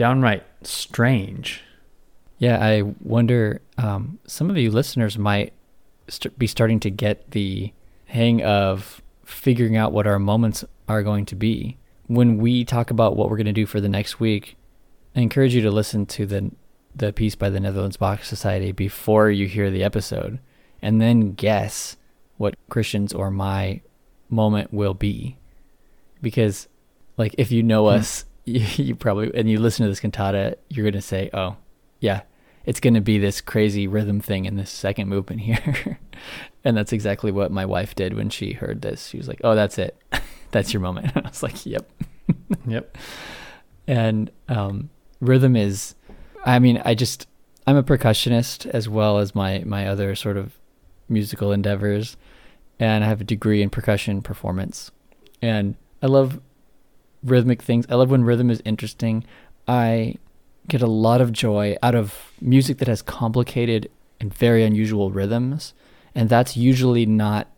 downright 0.00 0.42
strange. 0.62 1.62
Yeah, 2.38 2.58
I 2.58 2.80
wonder. 3.02 3.60
Um, 3.76 4.18
some 4.26 4.48
of 4.48 4.56
you 4.56 4.70
listeners 4.70 5.18
might 5.18 5.52
st- 6.08 6.38
be 6.38 6.46
starting 6.46 6.80
to 6.80 6.90
get 6.90 7.32
the 7.32 7.74
hang 8.06 8.42
of 8.42 9.02
figuring 9.26 9.76
out 9.76 9.92
what 9.92 10.06
our 10.06 10.18
moments 10.18 10.64
are 10.88 11.02
going 11.02 11.26
to 11.26 11.36
be. 11.36 11.76
When 12.06 12.38
we 12.38 12.64
talk 12.64 12.90
about 12.90 13.14
what 13.14 13.28
we're 13.28 13.36
going 13.36 13.44
to 13.44 13.52
do 13.52 13.66
for 13.66 13.78
the 13.78 13.90
next 13.90 14.18
week, 14.18 14.56
I 15.14 15.20
encourage 15.20 15.54
you 15.54 15.60
to 15.60 15.70
listen 15.70 16.06
to 16.06 16.24
the 16.24 16.50
the 16.96 17.12
piece 17.12 17.34
by 17.34 17.50
the 17.50 17.60
Netherlands 17.60 17.98
Bach 17.98 18.24
Society 18.24 18.72
before 18.72 19.30
you 19.30 19.46
hear 19.46 19.70
the 19.70 19.84
episode, 19.84 20.38
and 20.80 20.98
then 20.98 21.34
guess 21.34 21.98
what 22.38 22.54
Christian's 22.70 23.12
or 23.12 23.30
my 23.30 23.82
moment 24.30 24.72
will 24.72 24.94
be. 24.94 25.36
Because, 26.22 26.68
like, 27.18 27.34
if 27.36 27.52
you 27.52 27.62
know 27.62 27.82
hmm. 27.82 27.98
us, 27.98 28.24
you, 28.50 28.66
you 28.84 28.94
probably 28.94 29.30
and 29.34 29.48
you 29.48 29.58
listen 29.58 29.84
to 29.84 29.90
this 29.90 30.00
cantata, 30.00 30.56
you're 30.68 30.88
gonna 30.90 31.02
say, 31.02 31.30
"Oh, 31.32 31.56
yeah, 32.00 32.22
it's 32.64 32.80
gonna 32.80 33.00
be 33.00 33.18
this 33.18 33.40
crazy 33.40 33.86
rhythm 33.86 34.20
thing 34.20 34.44
in 34.44 34.56
this 34.56 34.70
second 34.70 35.08
movement 35.08 35.40
here," 35.42 35.98
and 36.64 36.76
that's 36.76 36.92
exactly 36.92 37.32
what 37.32 37.50
my 37.50 37.64
wife 37.64 37.94
did 37.94 38.14
when 38.14 38.30
she 38.30 38.52
heard 38.52 38.82
this. 38.82 39.08
She 39.08 39.16
was 39.16 39.28
like, 39.28 39.40
"Oh, 39.44 39.54
that's 39.54 39.78
it, 39.78 39.96
that's 40.50 40.72
your 40.72 40.80
moment." 40.80 41.16
I 41.16 41.28
was 41.28 41.42
like, 41.42 41.64
"Yep, 41.64 41.90
yep." 42.66 42.96
And 43.86 44.30
um, 44.48 44.90
rhythm 45.20 45.56
is, 45.56 45.94
I 46.44 46.58
mean, 46.58 46.80
I 46.84 46.94
just 46.94 47.26
I'm 47.66 47.76
a 47.76 47.82
percussionist 47.82 48.66
as 48.66 48.88
well 48.88 49.18
as 49.18 49.34
my 49.34 49.62
my 49.66 49.86
other 49.86 50.14
sort 50.14 50.36
of 50.36 50.58
musical 51.08 51.52
endeavors, 51.52 52.16
and 52.78 53.04
I 53.04 53.08
have 53.08 53.20
a 53.20 53.24
degree 53.24 53.62
in 53.62 53.70
percussion 53.70 54.22
performance, 54.22 54.90
and 55.42 55.76
I 56.02 56.06
love 56.06 56.40
rhythmic 57.22 57.62
things. 57.62 57.86
I 57.88 57.94
love 57.94 58.10
when 58.10 58.24
rhythm 58.24 58.50
is 58.50 58.62
interesting. 58.64 59.24
I 59.68 60.16
get 60.68 60.82
a 60.82 60.86
lot 60.86 61.20
of 61.20 61.32
joy 61.32 61.76
out 61.82 61.94
of 61.94 62.32
music 62.40 62.78
that 62.78 62.88
has 62.88 63.02
complicated 63.02 63.90
and 64.20 64.32
very 64.32 64.64
unusual 64.64 65.10
rhythms. 65.10 65.74
And 66.14 66.28
that's 66.28 66.56
usually 66.56 67.06
not 67.06 67.48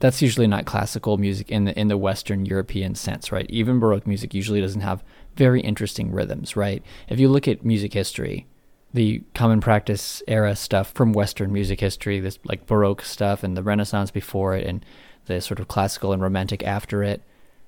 that's 0.00 0.20
usually 0.20 0.46
not 0.46 0.66
classical 0.66 1.16
music 1.16 1.50
in 1.50 1.64
the 1.64 1.78
in 1.78 1.88
the 1.88 1.96
Western 1.96 2.44
European 2.44 2.94
sense, 2.94 3.32
right? 3.32 3.46
Even 3.48 3.78
Baroque 3.78 4.06
music 4.06 4.34
usually 4.34 4.60
doesn't 4.60 4.82
have 4.82 5.02
very 5.36 5.60
interesting 5.60 6.10
rhythms, 6.12 6.56
right? 6.56 6.82
If 7.08 7.18
you 7.18 7.28
look 7.28 7.48
at 7.48 7.64
music 7.64 7.94
history, 7.94 8.46
the 8.92 9.22
common 9.34 9.60
practice 9.60 10.22
era 10.28 10.54
stuff 10.56 10.92
from 10.92 11.12
Western 11.12 11.52
music 11.52 11.80
history, 11.80 12.20
this 12.20 12.38
like 12.44 12.66
Baroque 12.66 13.02
stuff 13.02 13.42
and 13.42 13.56
the 13.56 13.62
Renaissance 13.62 14.10
before 14.10 14.54
it 14.54 14.66
and 14.66 14.84
the 15.26 15.40
sort 15.40 15.58
of 15.58 15.68
classical 15.68 16.12
and 16.12 16.22
romantic 16.22 16.62
after 16.62 17.02
it, 17.02 17.22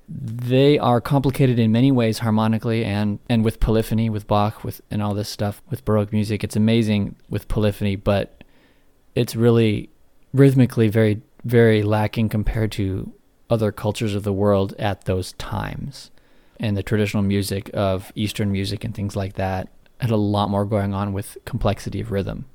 they 0.09 0.79
are 0.79 1.01
complicated 1.01 1.59
in 1.59 1.71
many 1.71 1.91
ways 1.91 2.19
harmonically 2.19 2.85
and, 2.85 3.19
and 3.29 3.43
with 3.43 3.59
polyphony, 3.59 4.09
with 4.09 4.25
Bach, 4.27 4.63
with 4.63 4.81
and 4.89 5.01
all 5.01 5.13
this 5.13 5.29
stuff 5.29 5.61
with 5.69 5.83
Baroque 5.83 6.13
music. 6.13 6.43
It's 6.43 6.55
amazing 6.55 7.15
with 7.29 7.47
polyphony, 7.47 7.95
but 7.95 8.43
it's 9.15 9.35
really 9.35 9.89
rhythmically 10.33 10.87
very, 10.87 11.21
very 11.43 11.83
lacking 11.83 12.29
compared 12.29 12.71
to 12.73 13.11
other 13.49 13.71
cultures 13.71 14.15
of 14.15 14.23
the 14.23 14.33
world 14.33 14.73
at 14.79 15.05
those 15.05 15.33
times. 15.33 16.11
And 16.59 16.77
the 16.77 16.83
traditional 16.83 17.23
music 17.23 17.69
of 17.73 18.11
Eastern 18.15 18.51
music 18.51 18.83
and 18.83 18.95
things 18.95 19.15
like 19.15 19.33
that 19.33 19.69
had 19.99 20.09
a 20.09 20.17
lot 20.17 20.49
more 20.49 20.65
going 20.65 20.93
on 20.93 21.11
with 21.13 21.37
complexity 21.45 21.99
of 21.99 22.11
rhythm. 22.11 22.45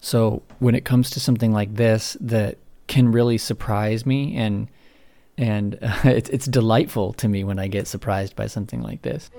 So 0.00 0.42
when 0.58 0.74
it 0.74 0.84
comes 0.84 1.10
to 1.10 1.20
something 1.20 1.52
like 1.52 1.74
this 1.74 2.16
that 2.20 2.58
can 2.86 3.10
really 3.10 3.38
surprise 3.38 4.04
me 4.04 4.36
and 4.36 4.68
and 5.36 5.78
uh, 5.82 5.96
it's 6.04 6.30
it's 6.30 6.46
delightful 6.46 7.12
to 7.14 7.28
me 7.28 7.44
when 7.44 7.58
I 7.58 7.68
get 7.68 7.86
surprised 7.86 8.36
by 8.36 8.46
something 8.46 8.82
like 8.82 9.02
this. 9.02 9.30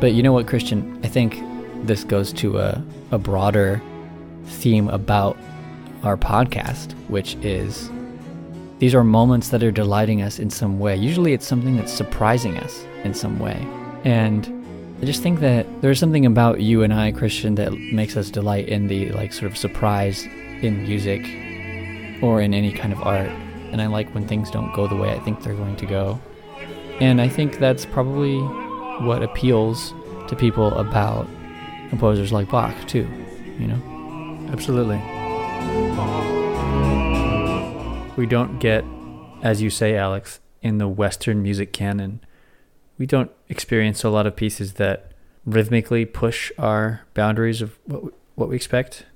But 0.00 0.14
you 0.14 0.22
know 0.22 0.32
what, 0.32 0.48
Christian? 0.48 1.00
I 1.04 1.08
think 1.08 1.40
this 1.86 2.02
goes 2.02 2.32
to 2.34 2.58
a, 2.58 2.82
a 3.12 3.18
broader 3.18 3.80
theme 4.44 4.88
about 4.88 5.36
our 6.02 6.16
podcast, 6.16 6.92
which 7.08 7.36
is 7.36 7.88
these 8.80 8.96
are 8.96 9.04
moments 9.04 9.50
that 9.50 9.62
are 9.62 9.70
delighting 9.70 10.22
us 10.22 10.40
in 10.40 10.50
some 10.50 10.80
way. 10.80 10.96
Usually 10.96 11.32
it's 11.32 11.46
something 11.46 11.76
that's 11.76 11.92
surprising 11.92 12.58
us 12.58 12.84
in 13.04 13.14
some 13.14 13.38
way. 13.38 13.64
And 14.02 14.64
I 15.00 15.04
just 15.04 15.22
think 15.22 15.38
that 15.38 15.66
there's 15.82 16.00
something 16.00 16.26
about 16.26 16.60
you 16.60 16.82
and 16.82 16.92
I, 16.92 17.12
Christian, 17.12 17.54
that 17.54 17.72
makes 17.72 18.16
us 18.16 18.28
delight 18.28 18.68
in 18.68 18.88
the 18.88 19.10
like 19.10 19.32
sort 19.32 19.50
of 19.50 19.56
surprise 19.56 20.26
in 20.62 20.82
music 20.82 21.22
or 22.22 22.40
in 22.40 22.54
any 22.54 22.72
kind 22.72 22.92
of 22.92 23.02
art. 23.02 23.30
And 23.70 23.80
I 23.80 23.86
like 23.86 24.14
when 24.14 24.28
things 24.28 24.50
don't 24.50 24.72
go 24.74 24.86
the 24.86 24.96
way 24.96 25.12
I 25.12 25.18
think 25.20 25.42
they're 25.42 25.54
going 25.54 25.76
to 25.76 25.86
go. 25.86 26.20
And 27.00 27.20
I 27.20 27.28
think 27.28 27.58
that's 27.58 27.84
probably 27.84 28.38
what 29.04 29.22
appeals 29.22 29.94
to 30.28 30.36
people 30.36 30.72
about 30.78 31.26
composers 31.88 32.32
like 32.32 32.50
Bach, 32.50 32.74
too, 32.86 33.08
you 33.58 33.66
know? 33.66 34.48
Absolutely. 34.52 34.98
We 38.16 38.26
don't 38.26 38.58
get, 38.60 38.84
as 39.42 39.62
you 39.62 39.70
say, 39.70 39.96
Alex, 39.96 40.40
in 40.60 40.78
the 40.78 40.86
Western 40.86 41.42
music 41.42 41.72
canon, 41.72 42.20
we 42.98 43.06
don't 43.06 43.30
experience 43.48 44.04
a 44.04 44.10
lot 44.10 44.26
of 44.26 44.36
pieces 44.36 44.74
that 44.74 45.12
rhythmically 45.44 46.04
push 46.04 46.52
our 46.58 47.00
boundaries 47.14 47.60
of 47.62 47.78
what 47.86 48.04
we, 48.04 48.10
what 48.34 48.48
we 48.50 48.56
expect. 48.56 49.06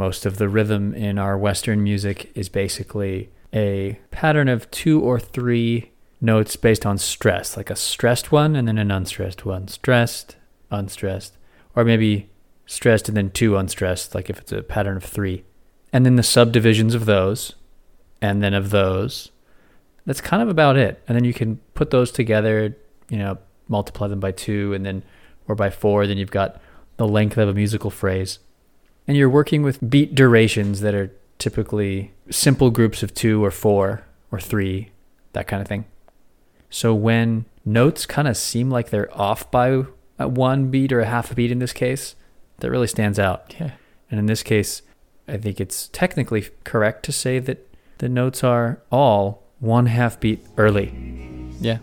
Most 0.00 0.24
of 0.24 0.38
the 0.38 0.48
rhythm 0.48 0.94
in 0.94 1.18
our 1.18 1.36
Western 1.36 1.84
music 1.84 2.32
is 2.34 2.48
basically 2.48 3.28
a 3.52 4.00
pattern 4.10 4.48
of 4.48 4.70
two 4.70 4.98
or 4.98 5.20
three 5.20 5.90
notes 6.22 6.56
based 6.56 6.86
on 6.86 6.96
stress, 6.96 7.54
like 7.54 7.68
a 7.68 7.76
stressed 7.76 8.32
one 8.32 8.56
and 8.56 8.66
then 8.66 8.78
an 8.78 8.90
unstressed 8.90 9.44
one. 9.44 9.68
Stressed, 9.68 10.36
unstressed, 10.70 11.36
or 11.76 11.84
maybe 11.84 12.30
stressed 12.64 13.08
and 13.08 13.16
then 13.18 13.30
two 13.30 13.58
unstressed, 13.58 14.14
like 14.14 14.30
if 14.30 14.38
it's 14.38 14.52
a 14.52 14.62
pattern 14.62 14.96
of 14.96 15.04
three. 15.04 15.44
And 15.92 16.06
then 16.06 16.16
the 16.16 16.22
subdivisions 16.22 16.94
of 16.94 17.04
those 17.04 17.54
and 18.22 18.42
then 18.42 18.54
of 18.54 18.70
those. 18.70 19.30
That's 20.06 20.22
kind 20.22 20.42
of 20.42 20.48
about 20.48 20.78
it. 20.78 21.02
And 21.08 21.14
then 21.14 21.24
you 21.24 21.34
can 21.34 21.56
put 21.74 21.90
those 21.90 22.10
together, 22.10 22.74
you 23.10 23.18
know, 23.18 23.36
multiply 23.68 24.08
them 24.08 24.18
by 24.18 24.32
two 24.32 24.72
and 24.72 24.86
then 24.86 25.02
or 25.46 25.54
by 25.54 25.68
four, 25.68 26.06
then 26.06 26.16
you've 26.16 26.30
got 26.30 26.58
the 26.96 27.06
length 27.06 27.36
of 27.36 27.50
a 27.50 27.52
musical 27.52 27.90
phrase. 27.90 28.38
And 29.06 29.16
you're 29.16 29.30
working 29.30 29.62
with 29.62 29.90
beat 29.90 30.14
durations 30.14 30.80
that 30.80 30.94
are 30.94 31.10
typically 31.38 32.12
simple 32.30 32.70
groups 32.70 33.02
of 33.02 33.14
two 33.14 33.44
or 33.44 33.50
four 33.50 34.04
or 34.30 34.40
three, 34.40 34.90
that 35.32 35.48
kind 35.48 35.60
of 35.60 35.66
thing. 35.66 35.84
So 36.68 36.94
when 36.94 37.46
notes 37.64 38.06
kind 38.06 38.28
of 38.28 38.36
seem 38.36 38.70
like 38.70 38.90
they're 38.90 39.12
off 39.16 39.50
by 39.50 39.84
one 40.18 40.70
beat 40.70 40.92
or 40.92 41.00
a 41.00 41.06
half 41.06 41.30
a 41.30 41.34
beat 41.34 41.50
in 41.50 41.58
this 41.58 41.72
case, 41.72 42.14
that 42.58 42.70
really 42.70 42.86
stands 42.86 43.18
out. 43.18 43.54
Yeah. 43.58 43.72
And 44.10 44.20
in 44.20 44.26
this 44.26 44.42
case, 44.42 44.82
I 45.26 45.36
think 45.36 45.60
it's 45.60 45.88
technically 45.88 46.48
correct 46.64 47.04
to 47.06 47.12
say 47.12 47.38
that 47.38 47.66
the 47.98 48.08
notes 48.08 48.44
are 48.44 48.80
all 48.90 49.42
one 49.58 49.86
half 49.86 50.20
beat 50.20 50.44
early. 50.56 50.92
Yeah. 51.60 51.78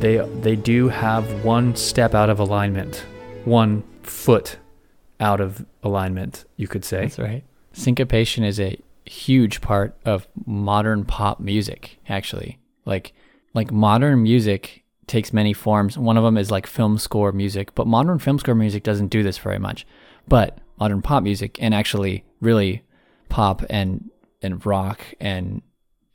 They 0.00 0.16
they 0.40 0.56
do 0.56 0.88
have 0.88 1.44
one 1.44 1.76
step 1.76 2.14
out 2.14 2.30
of 2.30 2.38
alignment, 2.40 3.04
one 3.44 3.82
foot 4.02 4.56
out 5.20 5.42
of 5.42 5.66
alignment, 5.82 6.46
you 6.56 6.66
could 6.66 6.86
say. 6.86 7.02
That's 7.02 7.18
right. 7.18 7.44
Syncopation 7.74 8.42
is 8.42 8.58
a 8.58 8.80
huge 9.04 9.60
part 9.60 9.94
of 10.06 10.26
modern 10.46 11.04
pop 11.04 11.38
music, 11.38 11.98
actually. 12.08 12.58
Like 12.86 13.12
like 13.52 13.70
modern 13.70 14.22
music 14.22 14.84
takes 15.06 15.34
many 15.34 15.52
forms. 15.52 15.98
One 15.98 16.16
of 16.16 16.24
them 16.24 16.38
is 16.38 16.50
like 16.50 16.66
film 16.66 16.96
score 16.96 17.30
music, 17.32 17.74
but 17.74 17.86
modern 17.86 18.18
film 18.18 18.38
score 18.38 18.54
music 18.54 18.82
doesn't 18.82 19.08
do 19.08 19.22
this 19.22 19.36
very 19.36 19.58
much. 19.58 19.86
But 20.26 20.58
modern 20.78 21.02
pop 21.02 21.22
music 21.22 21.58
and 21.60 21.74
actually 21.74 22.24
really 22.40 22.82
pop 23.28 23.62
and 23.68 24.10
and 24.40 24.64
rock 24.64 25.02
and 25.20 25.60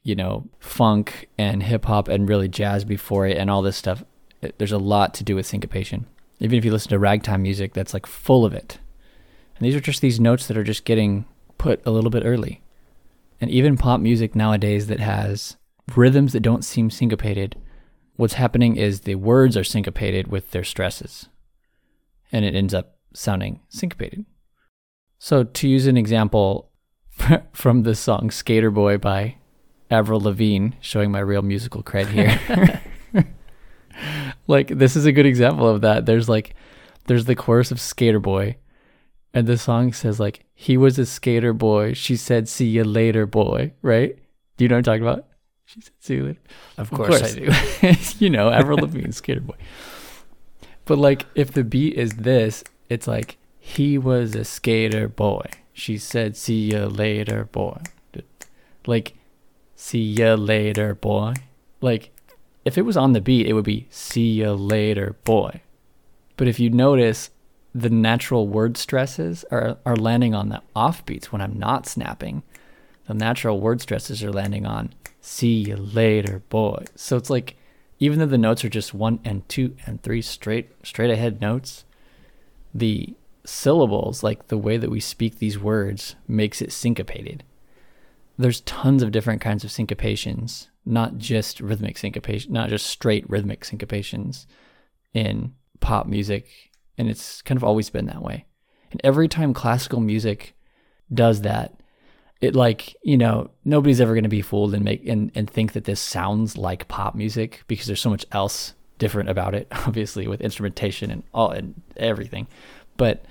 you 0.05 0.15
know 0.15 0.47
funk 0.59 1.27
and 1.37 1.63
hip 1.63 1.85
hop 1.85 2.07
and 2.07 2.29
really 2.29 2.47
jazz 2.47 2.85
before 2.85 3.25
it 3.27 3.37
and 3.37 3.49
all 3.49 3.61
this 3.61 3.75
stuff. 3.75 4.05
It, 4.41 4.57
there's 4.57 4.71
a 4.71 4.77
lot 4.77 5.13
to 5.15 5.23
do 5.23 5.35
with 5.35 5.45
syncopation. 5.45 6.05
Even 6.39 6.57
if 6.57 6.63
you 6.63 6.71
listen 6.71 6.89
to 6.89 6.99
ragtime 6.99 7.41
music, 7.41 7.73
that's 7.73 7.93
like 7.93 8.05
full 8.05 8.45
of 8.45 8.53
it. 8.53 8.79
And 9.57 9.65
these 9.65 9.75
are 9.75 9.81
just 9.81 10.01
these 10.01 10.19
notes 10.19 10.47
that 10.47 10.57
are 10.57 10.63
just 10.63 10.85
getting 10.85 11.25
put 11.57 11.81
a 11.85 11.91
little 11.91 12.09
bit 12.09 12.23
early. 12.23 12.61
And 13.41 13.49
even 13.49 13.77
pop 13.77 13.99
music 13.99 14.35
nowadays 14.35 14.87
that 14.87 14.99
has 14.99 15.57
rhythms 15.95 16.33
that 16.33 16.41
don't 16.41 16.63
seem 16.63 16.89
syncopated 16.89 17.57
what's 18.15 18.35
happening 18.35 18.75
is 18.75 19.01
the 19.01 19.15
words 19.15 19.57
are 19.57 19.63
syncopated 19.63 20.27
with 20.27 20.51
their 20.51 20.63
stresses 20.63 21.29
and 22.31 22.45
it 22.45 22.55
ends 22.55 22.73
up 22.73 22.97
sounding 23.13 23.61
syncopated. 23.69 24.25
So, 25.17 25.43
to 25.43 25.67
use 25.67 25.87
an 25.87 25.97
example 25.97 26.69
from 27.53 27.83
the 27.83 27.95
song 27.95 28.29
Skater 28.31 28.71
Boy 28.71 28.97
by 28.97 29.37
Avril 29.91 30.19
Lavigne, 30.19 30.69
showing 30.81 31.11
my 31.11 31.19
real 31.19 31.41
musical 31.41 31.83
cred 31.83 32.07
here. 32.07 32.81
like, 34.47 34.67
this 34.69 34.95
is 34.95 35.05
a 35.05 35.11
good 35.11 35.25
example 35.25 35.67
of 35.67 35.81
that. 35.81 36.05
There's 36.05 36.27
like, 36.27 36.55
there's 37.05 37.25
the 37.25 37.35
chorus 37.35 37.71
of 37.71 37.79
Skater 37.79 38.19
Boy, 38.19 38.57
and 39.33 39.47
the 39.47 39.57
song 39.57 39.93
says, 39.93 40.19
like, 40.19 40.45
he 40.53 40.77
was 40.77 40.97
a 40.97 41.05
skater 41.05 41.51
boy. 41.53 41.93
She 41.93 42.15
said, 42.15 42.47
see 42.47 42.67
you 42.67 42.85
later, 42.85 43.25
boy, 43.25 43.73
right? 43.81 44.17
Do 44.57 44.63
you 44.63 44.69
know 44.69 44.75
what 44.75 44.87
I'm 44.87 44.99
talking 44.99 45.03
about? 45.03 45.25
She 45.65 45.81
said, 45.81 45.93
"See 45.99 46.15
you 46.15 46.23
later." 46.25 46.39
Of 46.77 46.91
course, 46.91 47.23
I 47.23 47.31
do. 47.31 47.93
you 48.25 48.29
know, 48.29 48.49
Avril 48.49 48.77
Lavigne, 48.77 49.11
Skater 49.11 49.41
Boy. 49.41 49.55
But 50.85 50.97
like, 50.99 51.25
if 51.35 51.51
the 51.51 51.63
beat 51.63 51.95
is 51.95 52.13
this, 52.13 52.63
it's 52.89 53.07
like 53.07 53.37
he 53.59 53.97
was 53.97 54.35
a 54.35 54.45
skater 54.45 55.07
boy. 55.07 55.49
She 55.73 55.97
said, 55.97 56.37
"See 56.37 56.71
you 56.71 56.85
later, 56.85 57.45
boy." 57.45 57.81
Like, 58.85 59.15
"See 59.75 60.03
ya 60.03 60.35
later, 60.35 60.95
boy." 60.95 61.33
Like, 61.81 62.11
if 62.63 62.77
it 62.77 62.83
was 62.83 62.97
on 62.97 63.13
the 63.13 63.21
beat, 63.21 63.47
it 63.47 63.53
would 63.53 63.65
be 63.65 63.87
"See 63.89 64.41
ya 64.41 64.53
later, 64.53 65.15
boy." 65.23 65.61
But 66.37 66.47
if 66.47 66.59
you 66.59 66.69
notice, 66.69 67.29
the 67.73 67.89
natural 67.89 68.47
word 68.47 68.77
stresses 68.77 69.45
are 69.51 69.77
are 69.85 69.95
landing 69.95 70.33
on 70.33 70.49
the 70.49 70.61
offbeats 70.75 71.25
when 71.25 71.41
I'm 71.41 71.59
not 71.59 71.85
snapping. 71.85 72.43
The 73.07 73.13
natural 73.13 73.59
word 73.59 73.81
stresses 73.81 74.23
are 74.23 74.31
landing 74.31 74.65
on 74.65 74.93
see 75.25 75.55
you 75.55 75.75
later, 75.75 76.43
boy. 76.49 76.85
So 76.95 77.17
it's 77.17 77.29
like 77.29 77.57
even 77.99 78.19
though 78.19 78.25
the 78.25 78.37
notes 78.37 78.63
are 78.63 78.69
just 78.69 78.93
one 78.93 79.19
and 79.25 79.47
two 79.49 79.75
and 79.85 80.01
three 80.01 80.21
straight 80.21 80.69
straight 80.85 81.09
ahead 81.09 81.41
notes, 81.41 81.83
the 82.73 83.13
syllables, 83.43 84.23
like 84.23 84.47
the 84.47 84.57
way 84.57 84.77
that 84.77 84.91
we 84.91 84.99
speak 84.99 85.39
these 85.39 85.57
words, 85.59 86.15
makes 86.27 86.61
it 86.61 86.71
syncopated. 86.71 87.43
There's 88.37 88.61
tons 88.61 89.01
of 89.01 89.11
different 89.11 89.41
kinds 89.41 89.63
of 89.63 89.69
syncopations, 89.69 90.67
not 90.85 91.17
just 91.17 91.61
rhythmic 91.61 91.97
syncopation, 91.97 92.51
not 92.53 92.69
just 92.69 92.85
straight 92.85 93.29
rhythmic 93.29 93.61
syncopations 93.61 94.45
in 95.13 95.53
pop 95.79 96.05
music, 96.05 96.47
and 96.97 97.09
it's 97.09 97.41
kind 97.41 97.57
of 97.57 97.63
always 97.63 97.89
been 97.89 98.07
that 98.07 98.21
way. 98.21 98.45
And 98.91 98.99
every 99.03 99.27
time 99.27 99.53
classical 99.53 99.99
music 99.99 100.55
does 101.13 101.41
that, 101.41 101.79
it 102.41 102.55
like 102.55 102.95
you 103.03 103.17
know 103.17 103.49
nobody's 103.63 104.01
ever 104.01 104.13
going 104.13 104.23
to 104.23 104.29
be 104.29 104.41
fooled 104.41 104.73
and 104.73 104.83
make 104.83 105.07
and, 105.07 105.31
and 105.35 105.49
think 105.49 105.71
that 105.73 105.85
this 105.85 105.99
sounds 106.01 106.57
like 106.57 106.87
pop 106.87 107.15
music 107.15 107.63
because 107.67 107.87
there's 107.87 108.01
so 108.01 108.09
much 108.09 108.25
else 108.31 108.73
different 108.97 109.29
about 109.29 109.55
it 109.55 109.67
obviously 109.87 110.27
with 110.27 110.41
instrumentation 110.41 111.09
and 111.09 111.23
all 111.33 111.51
and 111.51 111.81
everything. 111.95 112.47
But 112.97 113.25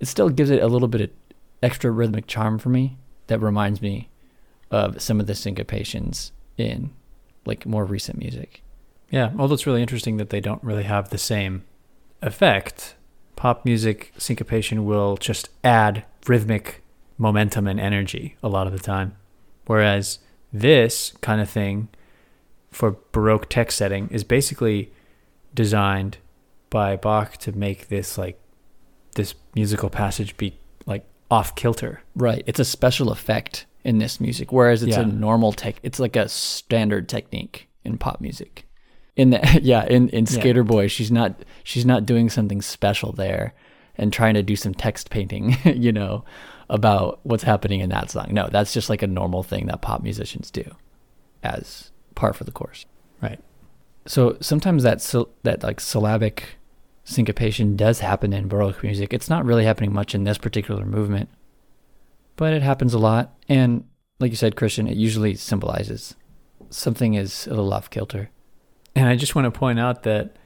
it 0.00 0.06
still 0.06 0.28
gives 0.28 0.50
it 0.50 0.62
a 0.62 0.68
little 0.68 0.88
bit 0.88 1.00
of 1.00 1.10
extra 1.62 1.90
rhythmic 1.90 2.26
charm 2.26 2.58
for 2.58 2.68
me 2.68 2.98
that 3.26 3.38
reminds 3.40 3.80
me 3.80 4.08
of 4.70 5.00
some 5.00 5.20
of 5.20 5.26
the 5.26 5.32
syncopations 5.32 6.30
in 6.56 6.90
like 7.46 7.66
more 7.66 7.84
recent 7.84 8.18
music 8.18 8.62
Yeah, 9.10 9.32
although 9.38 9.54
it's 9.54 9.66
really 9.66 9.82
interesting 9.82 10.16
that 10.16 10.30
they 10.30 10.40
don't 10.40 10.62
really 10.62 10.84
have 10.84 11.10
the 11.10 11.18
same 11.18 11.64
effect. 12.22 12.96
Pop 13.36 13.64
music 13.64 14.12
syncopation 14.16 14.84
will 14.84 15.16
just 15.16 15.50
add 15.62 16.04
rhythmic 16.26 16.82
momentum 17.18 17.66
and 17.66 17.78
energy 17.78 18.36
a 18.42 18.48
lot 18.48 18.66
of 18.66 18.72
the 18.72 18.78
time. 18.78 19.16
Whereas 19.66 20.18
this 20.52 21.12
kind 21.20 21.40
of 21.40 21.48
thing 21.50 21.88
for 22.70 22.96
Baroque 23.12 23.48
text 23.48 23.78
setting 23.78 24.08
is 24.08 24.24
basically 24.24 24.92
designed 25.54 26.18
by 26.70 26.96
Bach 26.96 27.36
to 27.38 27.52
make 27.52 27.88
this 27.88 28.18
like 28.18 28.40
this 29.14 29.34
musical 29.54 29.90
passage 29.90 30.36
be 30.36 30.58
off 31.30 31.54
kilter. 31.54 32.00
right 32.14 32.42
it's 32.46 32.60
a 32.60 32.64
special 32.64 33.10
effect 33.10 33.66
in 33.84 33.98
this 33.98 34.20
music 34.20 34.52
whereas 34.52 34.82
it's 34.82 34.96
Yeah. 34.96 35.02
a 35.02 35.06
normal 35.06 35.52
tech 35.52 35.76
it's 35.82 35.98
like 36.00 36.16
a 36.16 36.28
standard 36.28 37.08
technique 37.08 37.68
in 37.84 37.98
pop 37.98 38.20
music 38.20 38.66
in 39.16 39.30
the 39.30 39.40
yeah 39.62 39.84
in 39.86 40.08
in 40.10 40.24
Yeah. 40.24 40.30
skater 40.40 40.64
boy 40.64 40.86
she's 40.88 41.10
not 41.10 41.42
she's 41.62 41.84
not 41.86 42.06
doing 42.06 42.28
something 42.30 42.62
special 42.62 43.12
there 43.12 43.54
and 43.96 44.12
trying 44.12 44.34
to 44.34 44.42
do 44.42 44.56
some 44.56 44.74
text 44.74 45.10
painting 45.10 45.56
you 45.64 45.92
know 45.92 46.24
about 46.70 47.20
what's 47.24 47.42
happening 47.42 47.80
in 47.80 47.90
that 47.90 48.10
song 48.10 48.28
no 48.32 48.48
that's 48.50 48.72
just 48.72 48.88
like 48.90 49.02
a 49.02 49.06
normal 49.06 49.42
thing 49.42 49.66
that 49.66 49.82
pop 49.82 50.02
musicians 50.02 50.50
do 50.50 50.64
as 51.42 51.90
par 52.14 52.32
for 52.32 52.44
the 52.44 52.52
course 52.52 52.86
Right. 53.22 53.40
so 54.06 54.36
sometimes 54.40 54.82
that 54.82 55.00
syl- 55.00 55.30
that 55.44 55.62
like 55.62 55.80
syllabic 55.80 56.56
syncopation 57.04 57.76
does 57.76 58.00
happen 58.00 58.32
in 58.32 58.48
baroque 58.48 58.82
music 58.82 59.12
it's 59.12 59.28
not 59.28 59.44
really 59.44 59.64
happening 59.64 59.92
much 59.92 60.14
in 60.14 60.24
this 60.24 60.38
particular 60.38 60.84
movement 60.84 61.28
but 62.36 62.52
it 62.52 62.62
happens 62.62 62.94
a 62.94 62.98
lot 62.98 63.34
and 63.48 63.84
like 64.20 64.30
you 64.30 64.36
said 64.36 64.56
christian 64.56 64.88
it 64.88 64.96
usually 64.96 65.34
symbolizes 65.34 66.14
something 66.70 67.14
is 67.14 67.46
a 67.46 67.50
little 67.50 67.72
off 67.72 67.90
kilter 67.90 68.30
And 68.96 69.08
I 69.08 69.16
just 69.16 69.34
want 69.34 69.46
to 69.46 69.58
point 69.58 69.78
out 69.78 70.02
that 70.04 70.36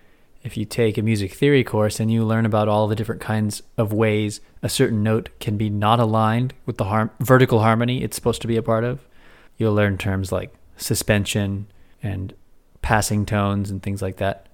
if 0.42 0.56
you 0.56 0.64
take 0.64 0.96
a 0.96 1.02
music 1.02 1.34
theory 1.34 1.64
course 1.64 2.00
and 2.00 2.10
you 2.10 2.24
learn 2.24 2.46
about 2.46 2.68
all 2.68 2.86
the 2.88 2.96
different 2.96 3.20
kinds 3.20 3.62
of 3.76 3.92
ways 3.92 4.40
a 4.62 4.68
certain 4.68 5.02
note 5.02 5.28
can 5.40 5.56
be 5.56 5.68
not 5.68 6.00
aligned 6.00 6.54
with 6.64 6.76
the 6.78 6.84
harm- 6.84 7.10
vertical 7.20 7.60
harmony 7.60 8.02
it's 8.02 8.16
supposed 8.16 8.40
to 8.42 8.48
be 8.48 8.56
a 8.56 8.62
part 8.62 8.84
of, 8.84 9.00
you'll 9.58 9.74
learn 9.74 9.98
terms 9.98 10.32
like 10.32 10.54
suspension 10.76 11.66
and 12.02 12.34
passing 12.80 13.26
tones 13.26 13.70
and 13.70 13.82
things 13.82 14.00
like 14.00 14.16
that. 14.16 14.46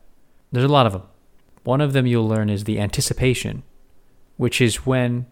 There's 0.51 0.65
a 0.65 0.69
lot 0.73 0.87
of 0.87 0.93
them. 0.93 1.03
One 1.65 1.81
of 1.81 1.93
them 1.93 2.07
you'll 2.07 2.29
learn 2.29 2.51
is 2.51 2.65
the 2.65 2.79
anticipation, 2.79 3.63
which 4.37 4.61
is 4.61 4.87
when 4.87 5.27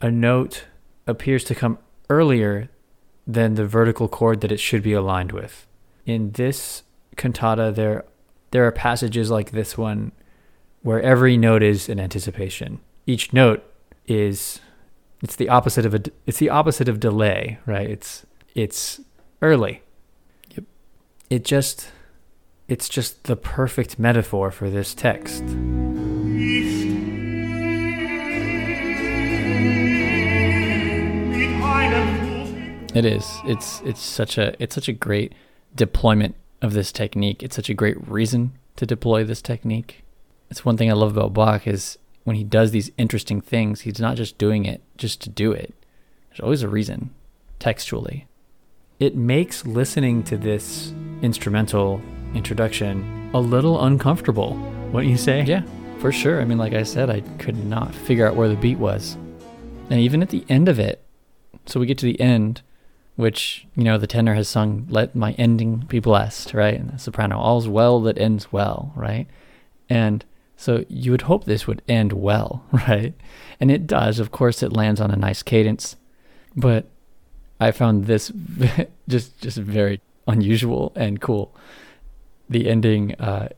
a 0.00 0.10
note 0.10 0.66
appears 1.06 1.44
to 1.44 1.54
come 1.54 1.78
earlier 2.10 2.68
than 3.26 3.54
the 3.54 3.66
vertical 3.66 4.08
chord 4.08 4.40
that 4.42 4.52
it 4.52 4.60
should 4.60 4.82
be 4.82 4.92
aligned 4.92 5.32
with. 5.32 5.66
In 6.06 6.32
this 6.32 6.82
cantata 7.16 7.72
there 7.74 8.04
there 8.50 8.64
are 8.66 8.72
passages 8.72 9.30
like 9.30 9.50
this 9.50 9.76
one 9.76 10.12
where 10.82 11.02
every 11.02 11.36
note 11.36 11.62
is 11.62 11.88
an 11.88 12.00
anticipation. 12.00 12.80
Each 13.06 13.32
note 13.32 13.62
is 14.06 14.60
it's 15.22 15.36
the 15.36 15.48
opposite 15.48 15.84
of 15.84 15.94
a 15.94 16.02
it's 16.26 16.38
the 16.38 16.50
opposite 16.50 16.88
of 16.88 17.00
delay, 17.00 17.58
right? 17.66 17.90
It's 17.90 18.24
it's 18.54 19.00
early. 19.42 19.82
Yep. 20.54 20.64
It 21.30 21.44
just 21.44 21.90
it's 22.68 22.88
just 22.88 23.24
the 23.24 23.36
perfect 23.36 23.98
metaphor 23.98 24.50
for 24.50 24.68
this 24.68 24.94
text. 24.94 25.42
It 32.94 33.04
is. 33.04 33.40
It's 33.44 33.80
it's 33.82 34.00
such 34.00 34.36
a 34.38 34.60
it's 34.62 34.74
such 34.74 34.88
a 34.88 34.92
great 34.92 35.32
deployment 35.74 36.34
of 36.60 36.74
this 36.74 36.92
technique. 36.92 37.42
It's 37.42 37.56
such 37.56 37.70
a 37.70 37.74
great 37.74 37.96
reason 38.06 38.52
to 38.76 38.84
deploy 38.84 39.24
this 39.24 39.40
technique. 39.40 40.04
It's 40.50 40.64
one 40.64 40.76
thing 40.76 40.90
I 40.90 40.94
love 40.94 41.16
about 41.16 41.32
Bach 41.32 41.66
is 41.66 41.98
when 42.24 42.36
he 42.36 42.44
does 42.44 42.70
these 42.70 42.90
interesting 42.98 43.40
things, 43.40 43.82
he's 43.82 44.00
not 44.00 44.16
just 44.16 44.36
doing 44.36 44.66
it 44.66 44.82
just 44.96 45.20
to 45.22 45.30
do 45.30 45.52
it. 45.52 45.74
There's 46.28 46.40
always 46.40 46.62
a 46.62 46.68
reason, 46.68 47.14
textually. 47.58 48.26
It 48.98 49.16
makes 49.16 49.64
listening 49.64 50.22
to 50.24 50.36
this 50.36 50.92
instrumental 51.22 52.02
introduction 52.34 53.30
a 53.34 53.40
little 53.40 53.84
uncomfortable. 53.84 54.54
Wouldn't 54.92 55.10
you 55.10 55.18
say? 55.18 55.42
Yeah, 55.42 55.62
for 55.98 56.12
sure. 56.12 56.40
I 56.40 56.44
mean, 56.44 56.58
like 56.58 56.72
I 56.72 56.82
said, 56.82 57.10
I 57.10 57.20
could 57.38 57.62
not 57.64 57.94
figure 57.94 58.26
out 58.26 58.36
where 58.36 58.48
the 58.48 58.56
beat 58.56 58.78
was. 58.78 59.16
And 59.90 60.00
even 60.00 60.22
at 60.22 60.30
the 60.30 60.44
end 60.48 60.68
of 60.68 60.78
it, 60.78 61.02
so 61.66 61.80
we 61.80 61.86
get 61.86 61.98
to 61.98 62.06
the 62.06 62.20
end, 62.20 62.62
which, 63.16 63.66
you 63.76 63.84
know, 63.84 63.98
the 63.98 64.06
tenor 64.06 64.34
has 64.34 64.48
sung, 64.48 64.86
Let 64.88 65.14
my 65.14 65.32
ending 65.32 65.78
be 65.88 65.98
blessed, 65.98 66.54
right? 66.54 66.78
And 66.78 66.90
the 66.90 66.98
soprano, 66.98 67.38
All's 67.38 67.68
well 67.68 68.00
that 68.02 68.18
ends 68.18 68.52
well, 68.52 68.92
right? 68.96 69.26
And 69.88 70.24
so 70.56 70.84
you 70.88 71.10
would 71.12 71.22
hope 71.22 71.44
this 71.44 71.66
would 71.66 71.82
end 71.88 72.12
well, 72.12 72.64
right? 72.72 73.14
And 73.60 73.70
it 73.70 73.86
does. 73.86 74.18
Of 74.18 74.30
course, 74.30 74.62
it 74.62 74.72
lands 74.72 75.00
on 75.00 75.10
a 75.10 75.16
nice 75.16 75.42
cadence. 75.42 75.96
But 76.56 76.86
I 77.60 77.70
found 77.70 78.06
this 78.06 78.32
just 79.08 79.40
just 79.40 79.58
very 79.58 80.00
unusual 80.26 80.92
and 80.94 81.20
cool. 81.20 81.54
The 82.48 82.68
ending, 82.68 83.14
uh, 83.16 83.48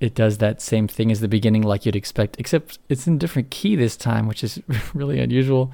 it 0.00 0.14
does 0.14 0.38
that 0.38 0.60
same 0.60 0.88
thing 0.88 1.10
as 1.10 1.20
the 1.20 1.28
beginning, 1.28 1.62
like 1.62 1.86
you'd 1.86 1.96
expect, 1.96 2.36
except 2.38 2.78
it's 2.88 3.06
in 3.06 3.18
different 3.18 3.50
key 3.50 3.76
this 3.76 3.96
time, 3.96 4.28
which 4.28 4.44
is 4.44 4.60
really 4.94 5.20
unusual. 5.20 5.72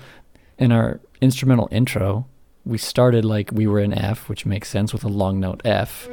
In 0.59 0.71
our 0.71 1.01
instrumental 1.21 1.69
intro, 1.71 2.27
we 2.65 2.79
started 2.79 3.25
like 3.25 3.51
we 3.53 3.67
were 3.67 3.81
in 3.81 3.93
F, 3.93 4.29
which 4.29 4.47
makes 4.47 4.69
sense 4.69 4.93
with 4.93 5.03
a 5.03 5.09
long 5.09 5.41
note 5.41 5.61
F. 5.65 6.09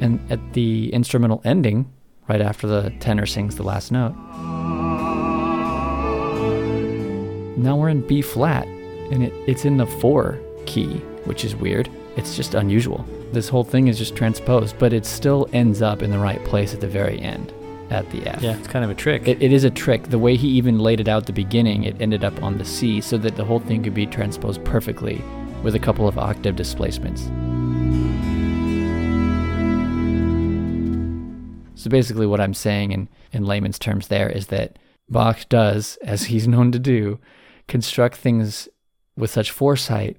And 0.00 0.20
at 0.30 0.52
the 0.52 0.92
instrumental 0.92 1.40
ending, 1.44 1.90
right 2.28 2.42
after 2.42 2.66
the 2.66 2.90
tenor 3.00 3.24
sings 3.26 3.56
the 3.56 3.62
last 3.62 3.90
note, 3.90 4.14
now 7.56 7.76
we're 7.76 7.88
in 7.88 8.06
B 8.06 8.22
flat, 8.22 8.66
and 9.10 9.24
it, 9.24 9.32
it's 9.48 9.64
in 9.64 9.78
the 9.78 9.86
four 9.86 10.38
key, 10.66 10.98
which 11.24 11.44
is 11.44 11.56
weird. 11.56 11.90
It's 12.16 12.36
just 12.36 12.54
unusual. 12.54 13.06
This 13.32 13.50
whole 13.50 13.64
thing 13.64 13.88
is 13.88 13.98
just 13.98 14.16
transposed, 14.16 14.78
but 14.78 14.94
it 14.94 15.04
still 15.04 15.48
ends 15.52 15.82
up 15.82 16.02
in 16.02 16.10
the 16.10 16.18
right 16.18 16.42
place 16.46 16.72
at 16.72 16.80
the 16.80 16.88
very 16.88 17.20
end, 17.20 17.52
at 17.90 18.10
the 18.10 18.26
F. 18.26 18.40
Yeah, 18.40 18.56
it's 18.56 18.68
kind 18.68 18.84
of 18.84 18.90
a 18.90 18.94
trick. 18.94 19.28
It, 19.28 19.42
it 19.42 19.52
is 19.52 19.64
a 19.64 19.70
trick. 19.70 20.04
The 20.04 20.18
way 20.18 20.34
he 20.34 20.48
even 20.48 20.78
laid 20.78 20.98
it 20.98 21.08
out 21.08 21.22
at 21.22 21.26
the 21.26 21.34
beginning, 21.34 21.84
it 21.84 22.00
ended 22.00 22.24
up 22.24 22.42
on 22.42 22.56
the 22.56 22.64
C 22.64 23.02
so 23.02 23.18
that 23.18 23.36
the 23.36 23.44
whole 23.44 23.60
thing 23.60 23.82
could 23.82 23.92
be 23.92 24.06
transposed 24.06 24.64
perfectly 24.64 25.22
with 25.62 25.74
a 25.74 25.78
couple 25.78 26.08
of 26.08 26.16
octave 26.16 26.56
displacements. 26.56 27.24
So 31.74 31.90
basically, 31.90 32.26
what 32.26 32.40
I'm 32.40 32.54
saying 32.54 32.92
in, 32.92 33.08
in 33.32 33.44
layman's 33.44 33.78
terms 33.78 34.08
there 34.08 34.30
is 34.30 34.46
that 34.46 34.78
Bach 35.10 35.48
does, 35.50 35.98
as 36.02 36.24
he's 36.24 36.48
known 36.48 36.72
to 36.72 36.78
do, 36.78 37.18
construct 37.66 38.16
things 38.16 38.68
with 39.18 39.30
such 39.30 39.50
foresight 39.50 40.16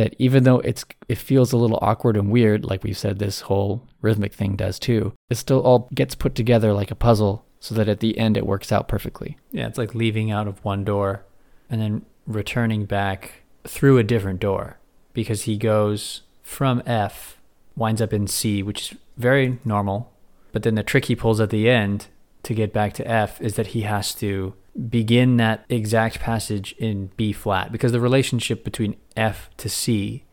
that 0.00 0.16
even 0.18 0.44
though 0.44 0.60
it's 0.60 0.86
it 1.08 1.18
feels 1.18 1.52
a 1.52 1.58
little 1.58 1.78
awkward 1.82 2.16
and 2.16 2.30
weird, 2.30 2.64
like 2.64 2.82
we 2.82 2.94
said 2.94 3.18
this 3.18 3.42
whole 3.42 3.86
rhythmic 4.00 4.32
thing 4.32 4.56
does 4.56 4.78
too, 4.78 5.12
it 5.28 5.34
still 5.34 5.60
all 5.60 5.90
gets 5.94 6.14
put 6.14 6.34
together 6.34 6.72
like 6.72 6.90
a 6.90 6.94
puzzle 6.94 7.44
so 7.58 7.74
that 7.74 7.86
at 7.86 8.00
the 8.00 8.16
end 8.16 8.38
it 8.38 8.46
works 8.46 8.72
out 8.72 8.88
perfectly. 8.88 9.36
Yeah, 9.52 9.66
it's 9.66 9.76
like 9.76 9.94
leaving 9.94 10.30
out 10.30 10.48
of 10.48 10.64
one 10.64 10.84
door 10.84 11.26
and 11.68 11.82
then 11.82 12.06
returning 12.26 12.86
back 12.86 13.42
through 13.64 13.98
a 13.98 14.02
different 14.02 14.40
door 14.40 14.78
because 15.12 15.42
he 15.42 15.58
goes 15.58 16.22
from 16.42 16.82
F, 16.86 17.38
winds 17.76 18.00
up 18.00 18.14
in 18.14 18.26
C, 18.26 18.62
which 18.62 18.92
is 18.92 18.98
very 19.18 19.58
normal. 19.66 20.10
But 20.52 20.62
then 20.62 20.76
the 20.76 20.82
trick 20.82 21.04
he 21.04 21.14
pulls 21.14 21.40
at 21.40 21.50
the 21.50 21.68
end 21.68 22.06
to 22.42 22.54
get 22.54 22.72
back 22.72 22.92
to 22.94 23.06
F 23.06 23.40
is 23.40 23.54
that 23.54 23.68
he 23.68 23.82
has 23.82 24.14
to 24.16 24.54
begin 24.88 25.36
that 25.36 25.64
exact 25.68 26.20
passage 26.20 26.74
in 26.78 27.10
B 27.16 27.32
flat 27.32 27.72
because 27.72 27.92
the 27.92 28.00
relationship 28.00 28.64
between 28.64 28.96
F 29.16 29.50
to 29.58 29.68
C 29.68 30.24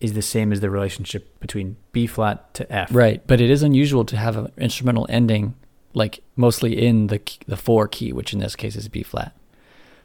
is 0.00 0.14
the 0.14 0.22
same 0.22 0.52
as 0.52 0.60
the 0.60 0.70
relationship 0.70 1.38
between 1.38 1.76
B 1.92 2.06
flat 2.06 2.52
to 2.54 2.72
F. 2.72 2.88
Right, 2.92 3.24
but 3.26 3.40
it 3.40 3.50
is 3.50 3.62
unusual 3.62 4.04
to 4.06 4.16
have 4.16 4.36
an 4.36 4.50
instrumental 4.56 5.06
ending 5.08 5.54
like 5.94 6.22
mostly 6.36 6.84
in 6.84 7.08
the 7.08 7.20
the 7.46 7.56
four 7.56 7.86
key, 7.88 8.12
which 8.12 8.32
in 8.32 8.40
this 8.40 8.56
case 8.56 8.76
is 8.76 8.88
B 8.88 9.02
flat. 9.02 9.36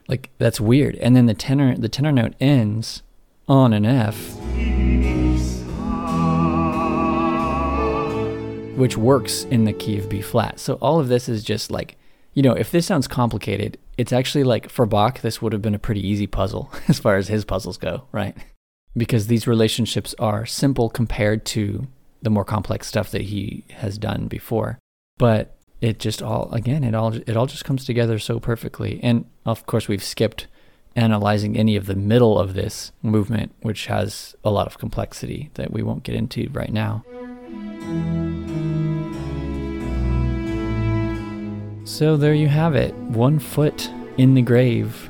Like 0.08 0.30
that's 0.38 0.60
weird. 0.60 0.96
And 0.98 1.16
then 1.16 1.26
the 1.26 1.34
tenor 1.34 1.76
the 1.76 1.90
tenor 1.90 2.12
note 2.12 2.36
ends 2.40 3.04
on 3.48 3.74
an 3.74 3.86
F, 3.86 4.36
which 8.78 8.96
works 8.96 9.44
in 9.46 9.66
the 9.66 9.74
key 9.74 9.98
of 9.98 10.08
B 10.08 10.22
flat. 10.22 10.60
So 10.60 10.76
all 10.76 11.00
of 11.00 11.08
this 11.08 11.28
is 11.28 11.44
just 11.44 11.72
like, 11.72 11.98
you 12.36 12.44
know, 12.44 12.54
if 12.54 12.70
this 12.70 12.86
sounds 12.86 13.08
complicated, 13.08 13.80
it's 13.98 14.14
actually 14.14 14.44
like 14.44 14.70
for 14.70 14.86
Bach, 14.86 15.22
this 15.22 15.42
would 15.42 15.52
have 15.52 15.64
been 15.64 15.74
a 15.74 15.80
pretty 15.80 16.08
easy 16.08 16.28
puzzle 16.28 16.72
as 16.88 17.00
far 17.00 17.18
as 17.18 17.28
his 17.28 17.44
puzzles 17.44 17.78
go, 17.78 18.04
right? 18.12 18.38
Because 18.96 19.28
these 19.28 19.48
relationships 19.48 20.14
are 20.20 20.46
simple 20.46 20.90
compared 20.90 21.44
to 21.48 21.88
the 22.22 22.30
more 22.30 22.46
complex 22.46 22.88
stuff 22.88 23.10
that 23.12 23.24
he 23.24 23.66
has 23.72 23.98
done 23.98 24.28
before. 24.28 24.78
But 25.18 25.58
it 25.82 25.98
just 26.00 26.22
all 26.22 26.52
again, 26.52 26.84
it 26.84 26.94
all 26.94 27.16
it 27.16 27.36
all 27.36 27.48
just 27.48 27.66
comes 27.66 27.84
together 27.84 28.20
so 28.20 28.40
perfectly. 28.40 29.00
And 29.02 29.26
of 29.46 29.66
course, 29.66 29.88
we've 29.88 30.04
skipped 30.04 30.46
analyzing 30.96 31.58
any 31.58 31.76
of 31.76 31.88
the 31.88 31.96
middle 31.96 32.40
of 32.40 32.54
this 32.54 32.92
movement, 33.02 33.54
which 33.62 33.88
has 33.88 34.36
a 34.44 34.52
lot 34.52 34.68
of 34.68 34.78
complexity 34.78 35.50
that 35.56 35.72
we 35.72 35.82
won't 35.82 36.04
get 36.04 36.16
into 36.16 36.50
right 36.54 36.74
now. 36.74 37.04
So 41.88 42.18
there 42.18 42.34
you 42.34 42.50
have 42.50 42.76
it, 42.76 42.94
one 42.96 43.40
foot 43.40 43.90
in 44.18 44.34
the 44.34 44.42
grave. 44.42 45.10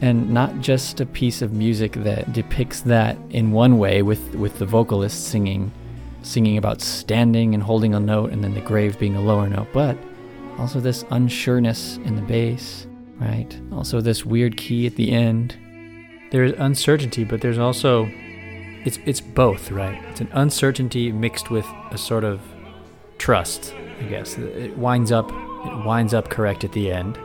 And 0.00 0.30
not 0.30 0.60
just 0.60 1.00
a 1.00 1.04
piece 1.04 1.42
of 1.42 1.52
music 1.52 1.94
that 1.94 2.32
depicts 2.32 2.82
that 2.82 3.18
in 3.30 3.50
one 3.50 3.76
way 3.76 4.02
with, 4.02 4.36
with 4.36 4.60
the 4.60 4.64
vocalist 4.64 5.26
singing 5.26 5.72
singing 6.22 6.56
about 6.56 6.80
standing 6.80 7.54
and 7.54 7.62
holding 7.62 7.92
a 7.92 7.98
note 7.98 8.30
and 8.30 8.44
then 8.44 8.54
the 8.54 8.60
grave 8.60 8.96
being 9.00 9.16
a 9.16 9.20
lower 9.20 9.48
note, 9.48 9.66
but 9.72 9.98
also 10.58 10.78
this 10.78 11.02
unsureness 11.04 11.96
in 12.06 12.14
the 12.14 12.22
bass, 12.22 12.86
right? 13.18 13.60
Also 13.72 14.00
this 14.00 14.24
weird 14.24 14.56
key 14.56 14.86
at 14.86 14.94
the 14.94 15.10
end. 15.10 15.56
There's 16.30 16.52
uncertainty, 16.52 17.24
but 17.24 17.40
there's 17.40 17.58
also 17.58 18.08
it's 18.84 19.00
it's 19.06 19.20
both, 19.20 19.72
right? 19.72 20.00
It's 20.10 20.20
an 20.20 20.30
uncertainty 20.34 21.10
mixed 21.10 21.50
with 21.50 21.66
a 21.90 21.98
sort 21.98 22.22
of 22.22 22.40
trust, 23.18 23.74
I 23.98 24.04
guess. 24.04 24.38
It 24.38 24.78
winds 24.78 25.10
up 25.10 25.32
it 25.64 25.84
winds 25.84 26.14
up 26.14 26.28
correct 26.28 26.64
at 26.64 26.72
the 26.72 26.90
end. 26.90 27.16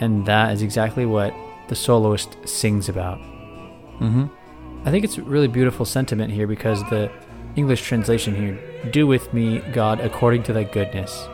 And 0.00 0.26
that 0.26 0.52
is 0.52 0.62
exactly 0.62 1.06
what 1.06 1.32
the 1.68 1.76
soloist 1.76 2.36
sings 2.44 2.88
about. 2.88 3.18
Mm-hmm. 3.18 4.26
I 4.84 4.90
think 4.90 5.04
it's 5.04 5.16
a 5.16 5.22
really 5.22 5.46
beautiful 5.46 5.86
sentiment 5.86 6.32
here 6.32 6.46
because 6.48 6.82
the 6.90 7.10
English 7.54 7.82
translation 7.82 8.34
here 8.34 8.58
do 8.90 9.06
with 9.06 9.32
me, 9.32 9.60
God, 9.72 10.00
according 10.00 10.42
to 10.44 10.52
thy 10.52 10.64
goodness. 10.64 11.28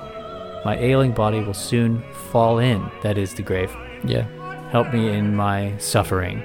My 0.64 0.76
ailing 0.76 1.12
body 1.12 1.40
will 1.40 1.54
soon 1.54 2.02
fall 2.30 2.58
in, 2.58 2.90
that 3.02 3.16
is 3.16 3.34
the 3.34 3.42
grave. 3.42 3.74
Yeah. 4.04 4.26
Help 4.70 4.92
me 4.92 5.08
in 5.08 5.34
my 5.34 5.78
suffering. 5.78 6.42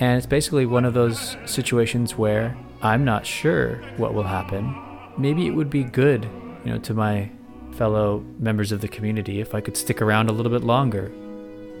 And 0.00 0.16
it's 0.16 0.26
basically 0.26 0.64
one 0.64 0.84
of 0.84 0.94
those 0.94 1.36
situations 1.44 2.16
where 2.16 2.56
I'm 2.82 3.04
not 3.04 3.26
sure 3.26 3.76
what 3.96 4.14
will 4.14 4.22
happen. 4.22 4.74
Maybe 5.16 5.46
it 5.46 5.50
would 5.50 5.70
be 5.70 5.84
good, 5.84 6.24
you 6.64 6.72
know, 6.72 6.78
to 6.78 6.94
my 6.94 7.30
fellow 7.72 8.24
members 8.38 8.72
of 8.72 8.80
the 8.80 8.88
community 8.88 9.40
if 9.40 9.54
I 9.54 9.60
could 9.60 9.76
stick 9.76 10.00
around 10.00 10.28
a 10.28 10.32
little 10.32 10.52
bit 10.52 10.64
longer. 10.64 11.10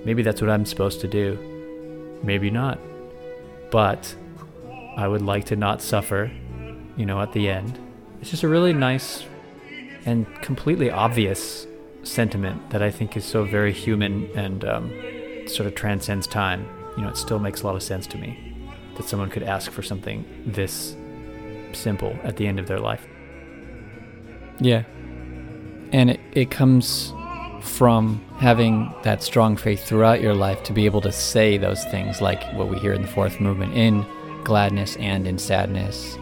Maybe 0.04 0.22
that's 0.22 0.40
what 0.40 0.50
I'm 0.50 0.66
supposed 0.66 1.00
to 1.00 1.08
do 1.08 1.38
maybe 2.22 2.50
not. 2.50 2.78
But 3.70 4.14
I 4.96 5.06
would 5.06 5.22
like 5.22 5.44
to 5.46 5.56
not 5.56 5.82
suffer, 5.82 6.30
you 6.96 7.06
know, 7.06 7.20
at 7.20 7.32
the 7.32 7.48
end. 7.48 7.78
It's 8.20 8.30
just 8.30 8.42
a 8.42 8.48
really 8.48 8.72
nice 8.72 9.24
and 10.04 10.26
completely 10.42 10.90
obvious 10.90 11.66
sentiment 12.02 12.70
that 12.70 12.82
I 12.82 12.90
think 12.90 13.16
is 13.16 13.24
so 13.24 13.44
very 13.44 13.72
human 13.72 14.30
and 14.36 14.64
um, 14.64 14.92
sort 15.46 15.66
of 15.66 15.74
transcends 15.74 16.26
time. 16.26 16.66
You 16.96 17.04
know, 17.04 17.10
it 17.10 17.16
still 17.16 17.38
makes 17.38 17.62
a 17.62 17.66
lot 17.66 17.76
of 17.76 17.82
sense 17.82 18.06
to 18.08 18.18
me 18.18 18.47
that 18.98 19.08
someone 19.08 19.30
could 19.30 19.42
ask 19.42 19.70
for 19.72 19.82
something 19.82 20.24
this 20.46 20.94
simple 21.72 22.16
at 22.22 22.36
the 22.36 22.46
end 22.46 22.58
of 22.58 22.66
their 22.66 22.80
life. 22.80 23.06
Yeah. 24.60 24.84
And 25.92 26.10
it, 26.10 26.20
it 26.32 26.50
comes 26.50 27.14
from 27.62 28.24
having 28.38 28.92
that 29.02 29.22
strong 29.22 29.56
faith 29.56 29.84
throughout 29.84 30.20
your 30.20 30.34
life 30.34 30.62
to 30.64 30.72
be 30.72 30.84
able 30.86 31.00
to 31.00 31.12
say 31.12 31.58
those 31.58 31.84
things 31.86 32.20
like 32.20 32.42
what 32.54 32.68
we 32.68 32.78
hear 32.78 32.92
in 32.92 33.02
the 33.02 33.08
fourth 33.08 33.40
movement 33.40 33.74
in 33.74 34.04
gladness 34.44 34.96
and 34.96 35.26
in 35.26 35.38
sadness. 35.38 36.16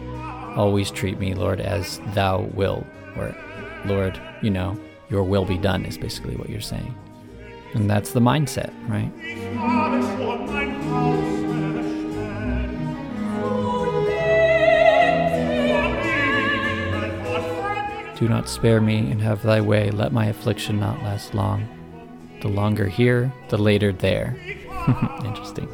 Always 0.55 0.91
treat 0.91 1.19
me, 1.19 1.33
Lord, 1.33 1.59
as 1.59 1.99
thou 2.13 2.41
will, 2.53 2.85
or 3.15 3.35
Lord, 3.85 4.19
you 4.41 4.49
know, 4.49 4.79
your 5.09 5.23
will 5.23 5.45
be 5.45 5.57
done 5.57 5.85
is 5.85 5.97
basically 5.97 6.35
what 6.35 6.49
you're 6.49 6.61
saying. 6.61 6.95
And 7.73 7.89
that's 7.89 8.11
the 8.11 8.19
mindset, 8.19 8.73
right? 8.89 9.11
Do 18.17 18.27
not 18.27 18.49
spare 18.49 18.81
me 18.81 19.11
and 19.11 19.21
have 19.21 19.43
thy 19.43 19.61
way. 19.61 19.91
Let 19.91 20.11
my 20.11 20.25
affliction 20.25 20.79
not 20.79 21.03
last 21.03 21.35
long. 21.35 21.67
The 22.41 22.47
longer 22.47 22.87
here, 22.87 23.31
the 23.49 23.59
later 23.59 23.93
there. 23.93 24.35
Interesting. 25.23 25.67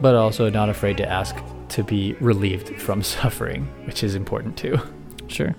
But 0.00 0.14
also 0.14 0.48
not 0.48 0.68
afraid 0.68 0.96
to 0.98 1.08
ask 1.08 1.34
to 1.70 1.82
be 1.82 2.14
relieved 2.20 2.80
from 2.80 3.02
suffering, 3.18 3.64
which 3.84 4.04
is 4.04 4.14
important 4.14 4.56
too. 4.56 4.78
Sure. 5.26 5.56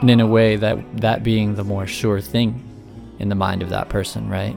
And 0.00 0.10
in 0.10 0.18
a 0.18 0.26
way 0.26 0.56
that 0.56 0.78
that 1.02 1.22
being 1.22 1.54
the 1.54 1.62
more 1.64 1.86
sure 1.86 2.20
thing 2.20 2.68
in 3.20 3.28
the 3.28 3.36
mind 3.36 3.62
of 3.62 3.70
that 3.70 3.90
person, 3.90 4.28
right? 4.28 4.56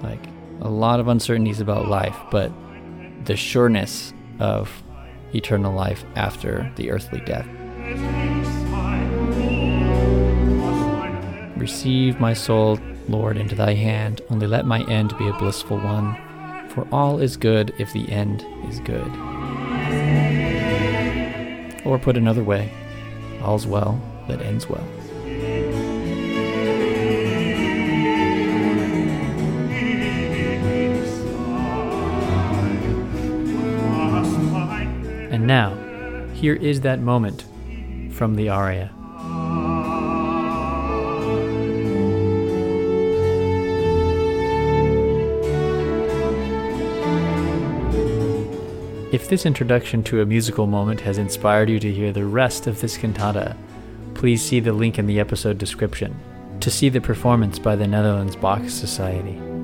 Like 0.00 0.24
a 0.60 0.68
lot 0.68 1.00
of 1.00 1.08
uncertainties 1.08 1.58
about 1.58 1.88
life, 1.88 2.16
but 2.30 2.52
the 3.24 3.36
sureness 3.36 4.14
of 4.38 4.70
eternal 5.34 5.72
life 5.72 6.04
after 6.14 6.70
the 6.76 6.90
earthly 6.90 7.20
death. 7.20 7.46
Receive 11.56 12.20
my 12.20 12.32
soul, 12.32 12.78
Lord, 13.08 13.36
into 13.36 13.54
thy 13.54 13.74
hand. 13.74 14.20
Only 14.30 14.46
let 14.46 14.66
my 14.66 14.82
end 14.90 15.16
be 15.18 15.28
a 15.28 15.32
blissful 15.32 15.78
one. 15.78 16.16
For 16.68 16.86
all 16.92 17.18
is 17.20 17.36
good 17.36 17.74
if 17.78 17.92
the 17.92 18.08
end 18.10 18.44
is 18.68 18.80
good. 18.80 19.10
Or 21.84 21.98
put 21.98 22.16
another 22.16 22.44
way, 22.44 22.72
all's 23.42 23.66
well 23.66 24.00
that 24.28 24.42
ends 24.42 24.68
well. 24.68 24.86
Now, 35.46 35.76
here 36.34 36.56
is 36.56 36.80
that 36.80 36.98
moment 36.98 37.44
from 38.12 38.34
the 38.34 38.48
aria. 38.48 38.90
If 49.12 49.28
this 49.28 49.46
introduction 49.46 50.02
to 50.02 50.20
a 50.20 50.26
musical 50.26 50.66
moment 50.66 51.00
has 51.02 51.16
inspired 51.16 51.70
you 51.70 51.78
to 51.78 51.92
hear 51.92 52.10
the 52.10 52.24
rest 52.24 52.66
of 52.66 52.80
this 52.80 52.98
cantata, 52.98 53.56
please 54.14 54.42
see 54.42 54.58
the 54.58 54.72
link 54.72 54.98
in 54.98 55.06
the 55.06 55.20
episode 55.20 55.58
description 55.58 56.18
to 56.58 56.72
see 56.72 56.88
the 56.88 57.00
performance 57.00 57.60
by 57.60 57.76
the 57.76 57.86
Netherlands 57.86 58.34
Bach 58.34 58.68
Society. 58.68 59.55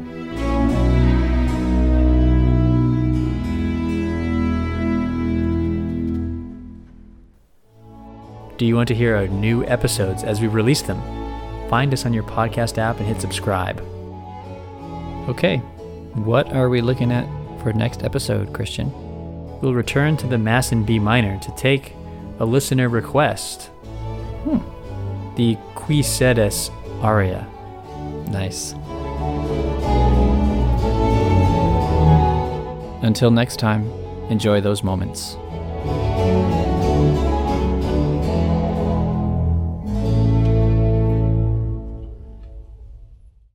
Do 8.63 8.69
you 8.69 8.77
want 8.77 8.87
to 8.91 8.95
hear 8.95 9.17
our 9.17 9.27
new 9.27 9.65
episodes 9.65 10.23
as 10.23 10.41
we 10.41 10.47
release 10.47 10.83
them? 10.83 11.03
Find 11.69 11.93
us 11.93 12.07
on 12.07 12.13
your 12.13 12.23
podcast 12.23 12.79
app 12.79 12.99
and 12.99 13.09
hit 13.09 13.21
subscribe. 13.21 13.81
Okay, 15.29 15.57
what 16.15 16.47
are 16.53 16.69
we 16.69 16.81
looking 16.81 17.11
at 17.11 17.27
for 17.61 17.73
next 17.73 18.05
episode, 18.05 18.53
Christian? 18.55 18.93
We'll 19.61 19.75
return 19.75 20.17
to 20.19 20.29
the 20.29 20.39
Mass 20.39 20.71
in 20.71 20.85
B 20.85 21.01
minor 21.01 21.41
to 21.41 21.51
take 21.57 21.97
a 22.39 22.45
listener 22.45 22.89
request. 22.89 23.67
Hmm. 24.45 25.35
The 25.35 25.57
Qui 25.75 26.01
Sedes 26.01 26.71
aria. 27.01 27.45
Nice. 28.29 28.75
Until 33.03 33.33
next 33.33 33.57
time, 33.57 33.91
enjoy 34.31 34.61
those 34.61 34.85
moments. 34.85 35.37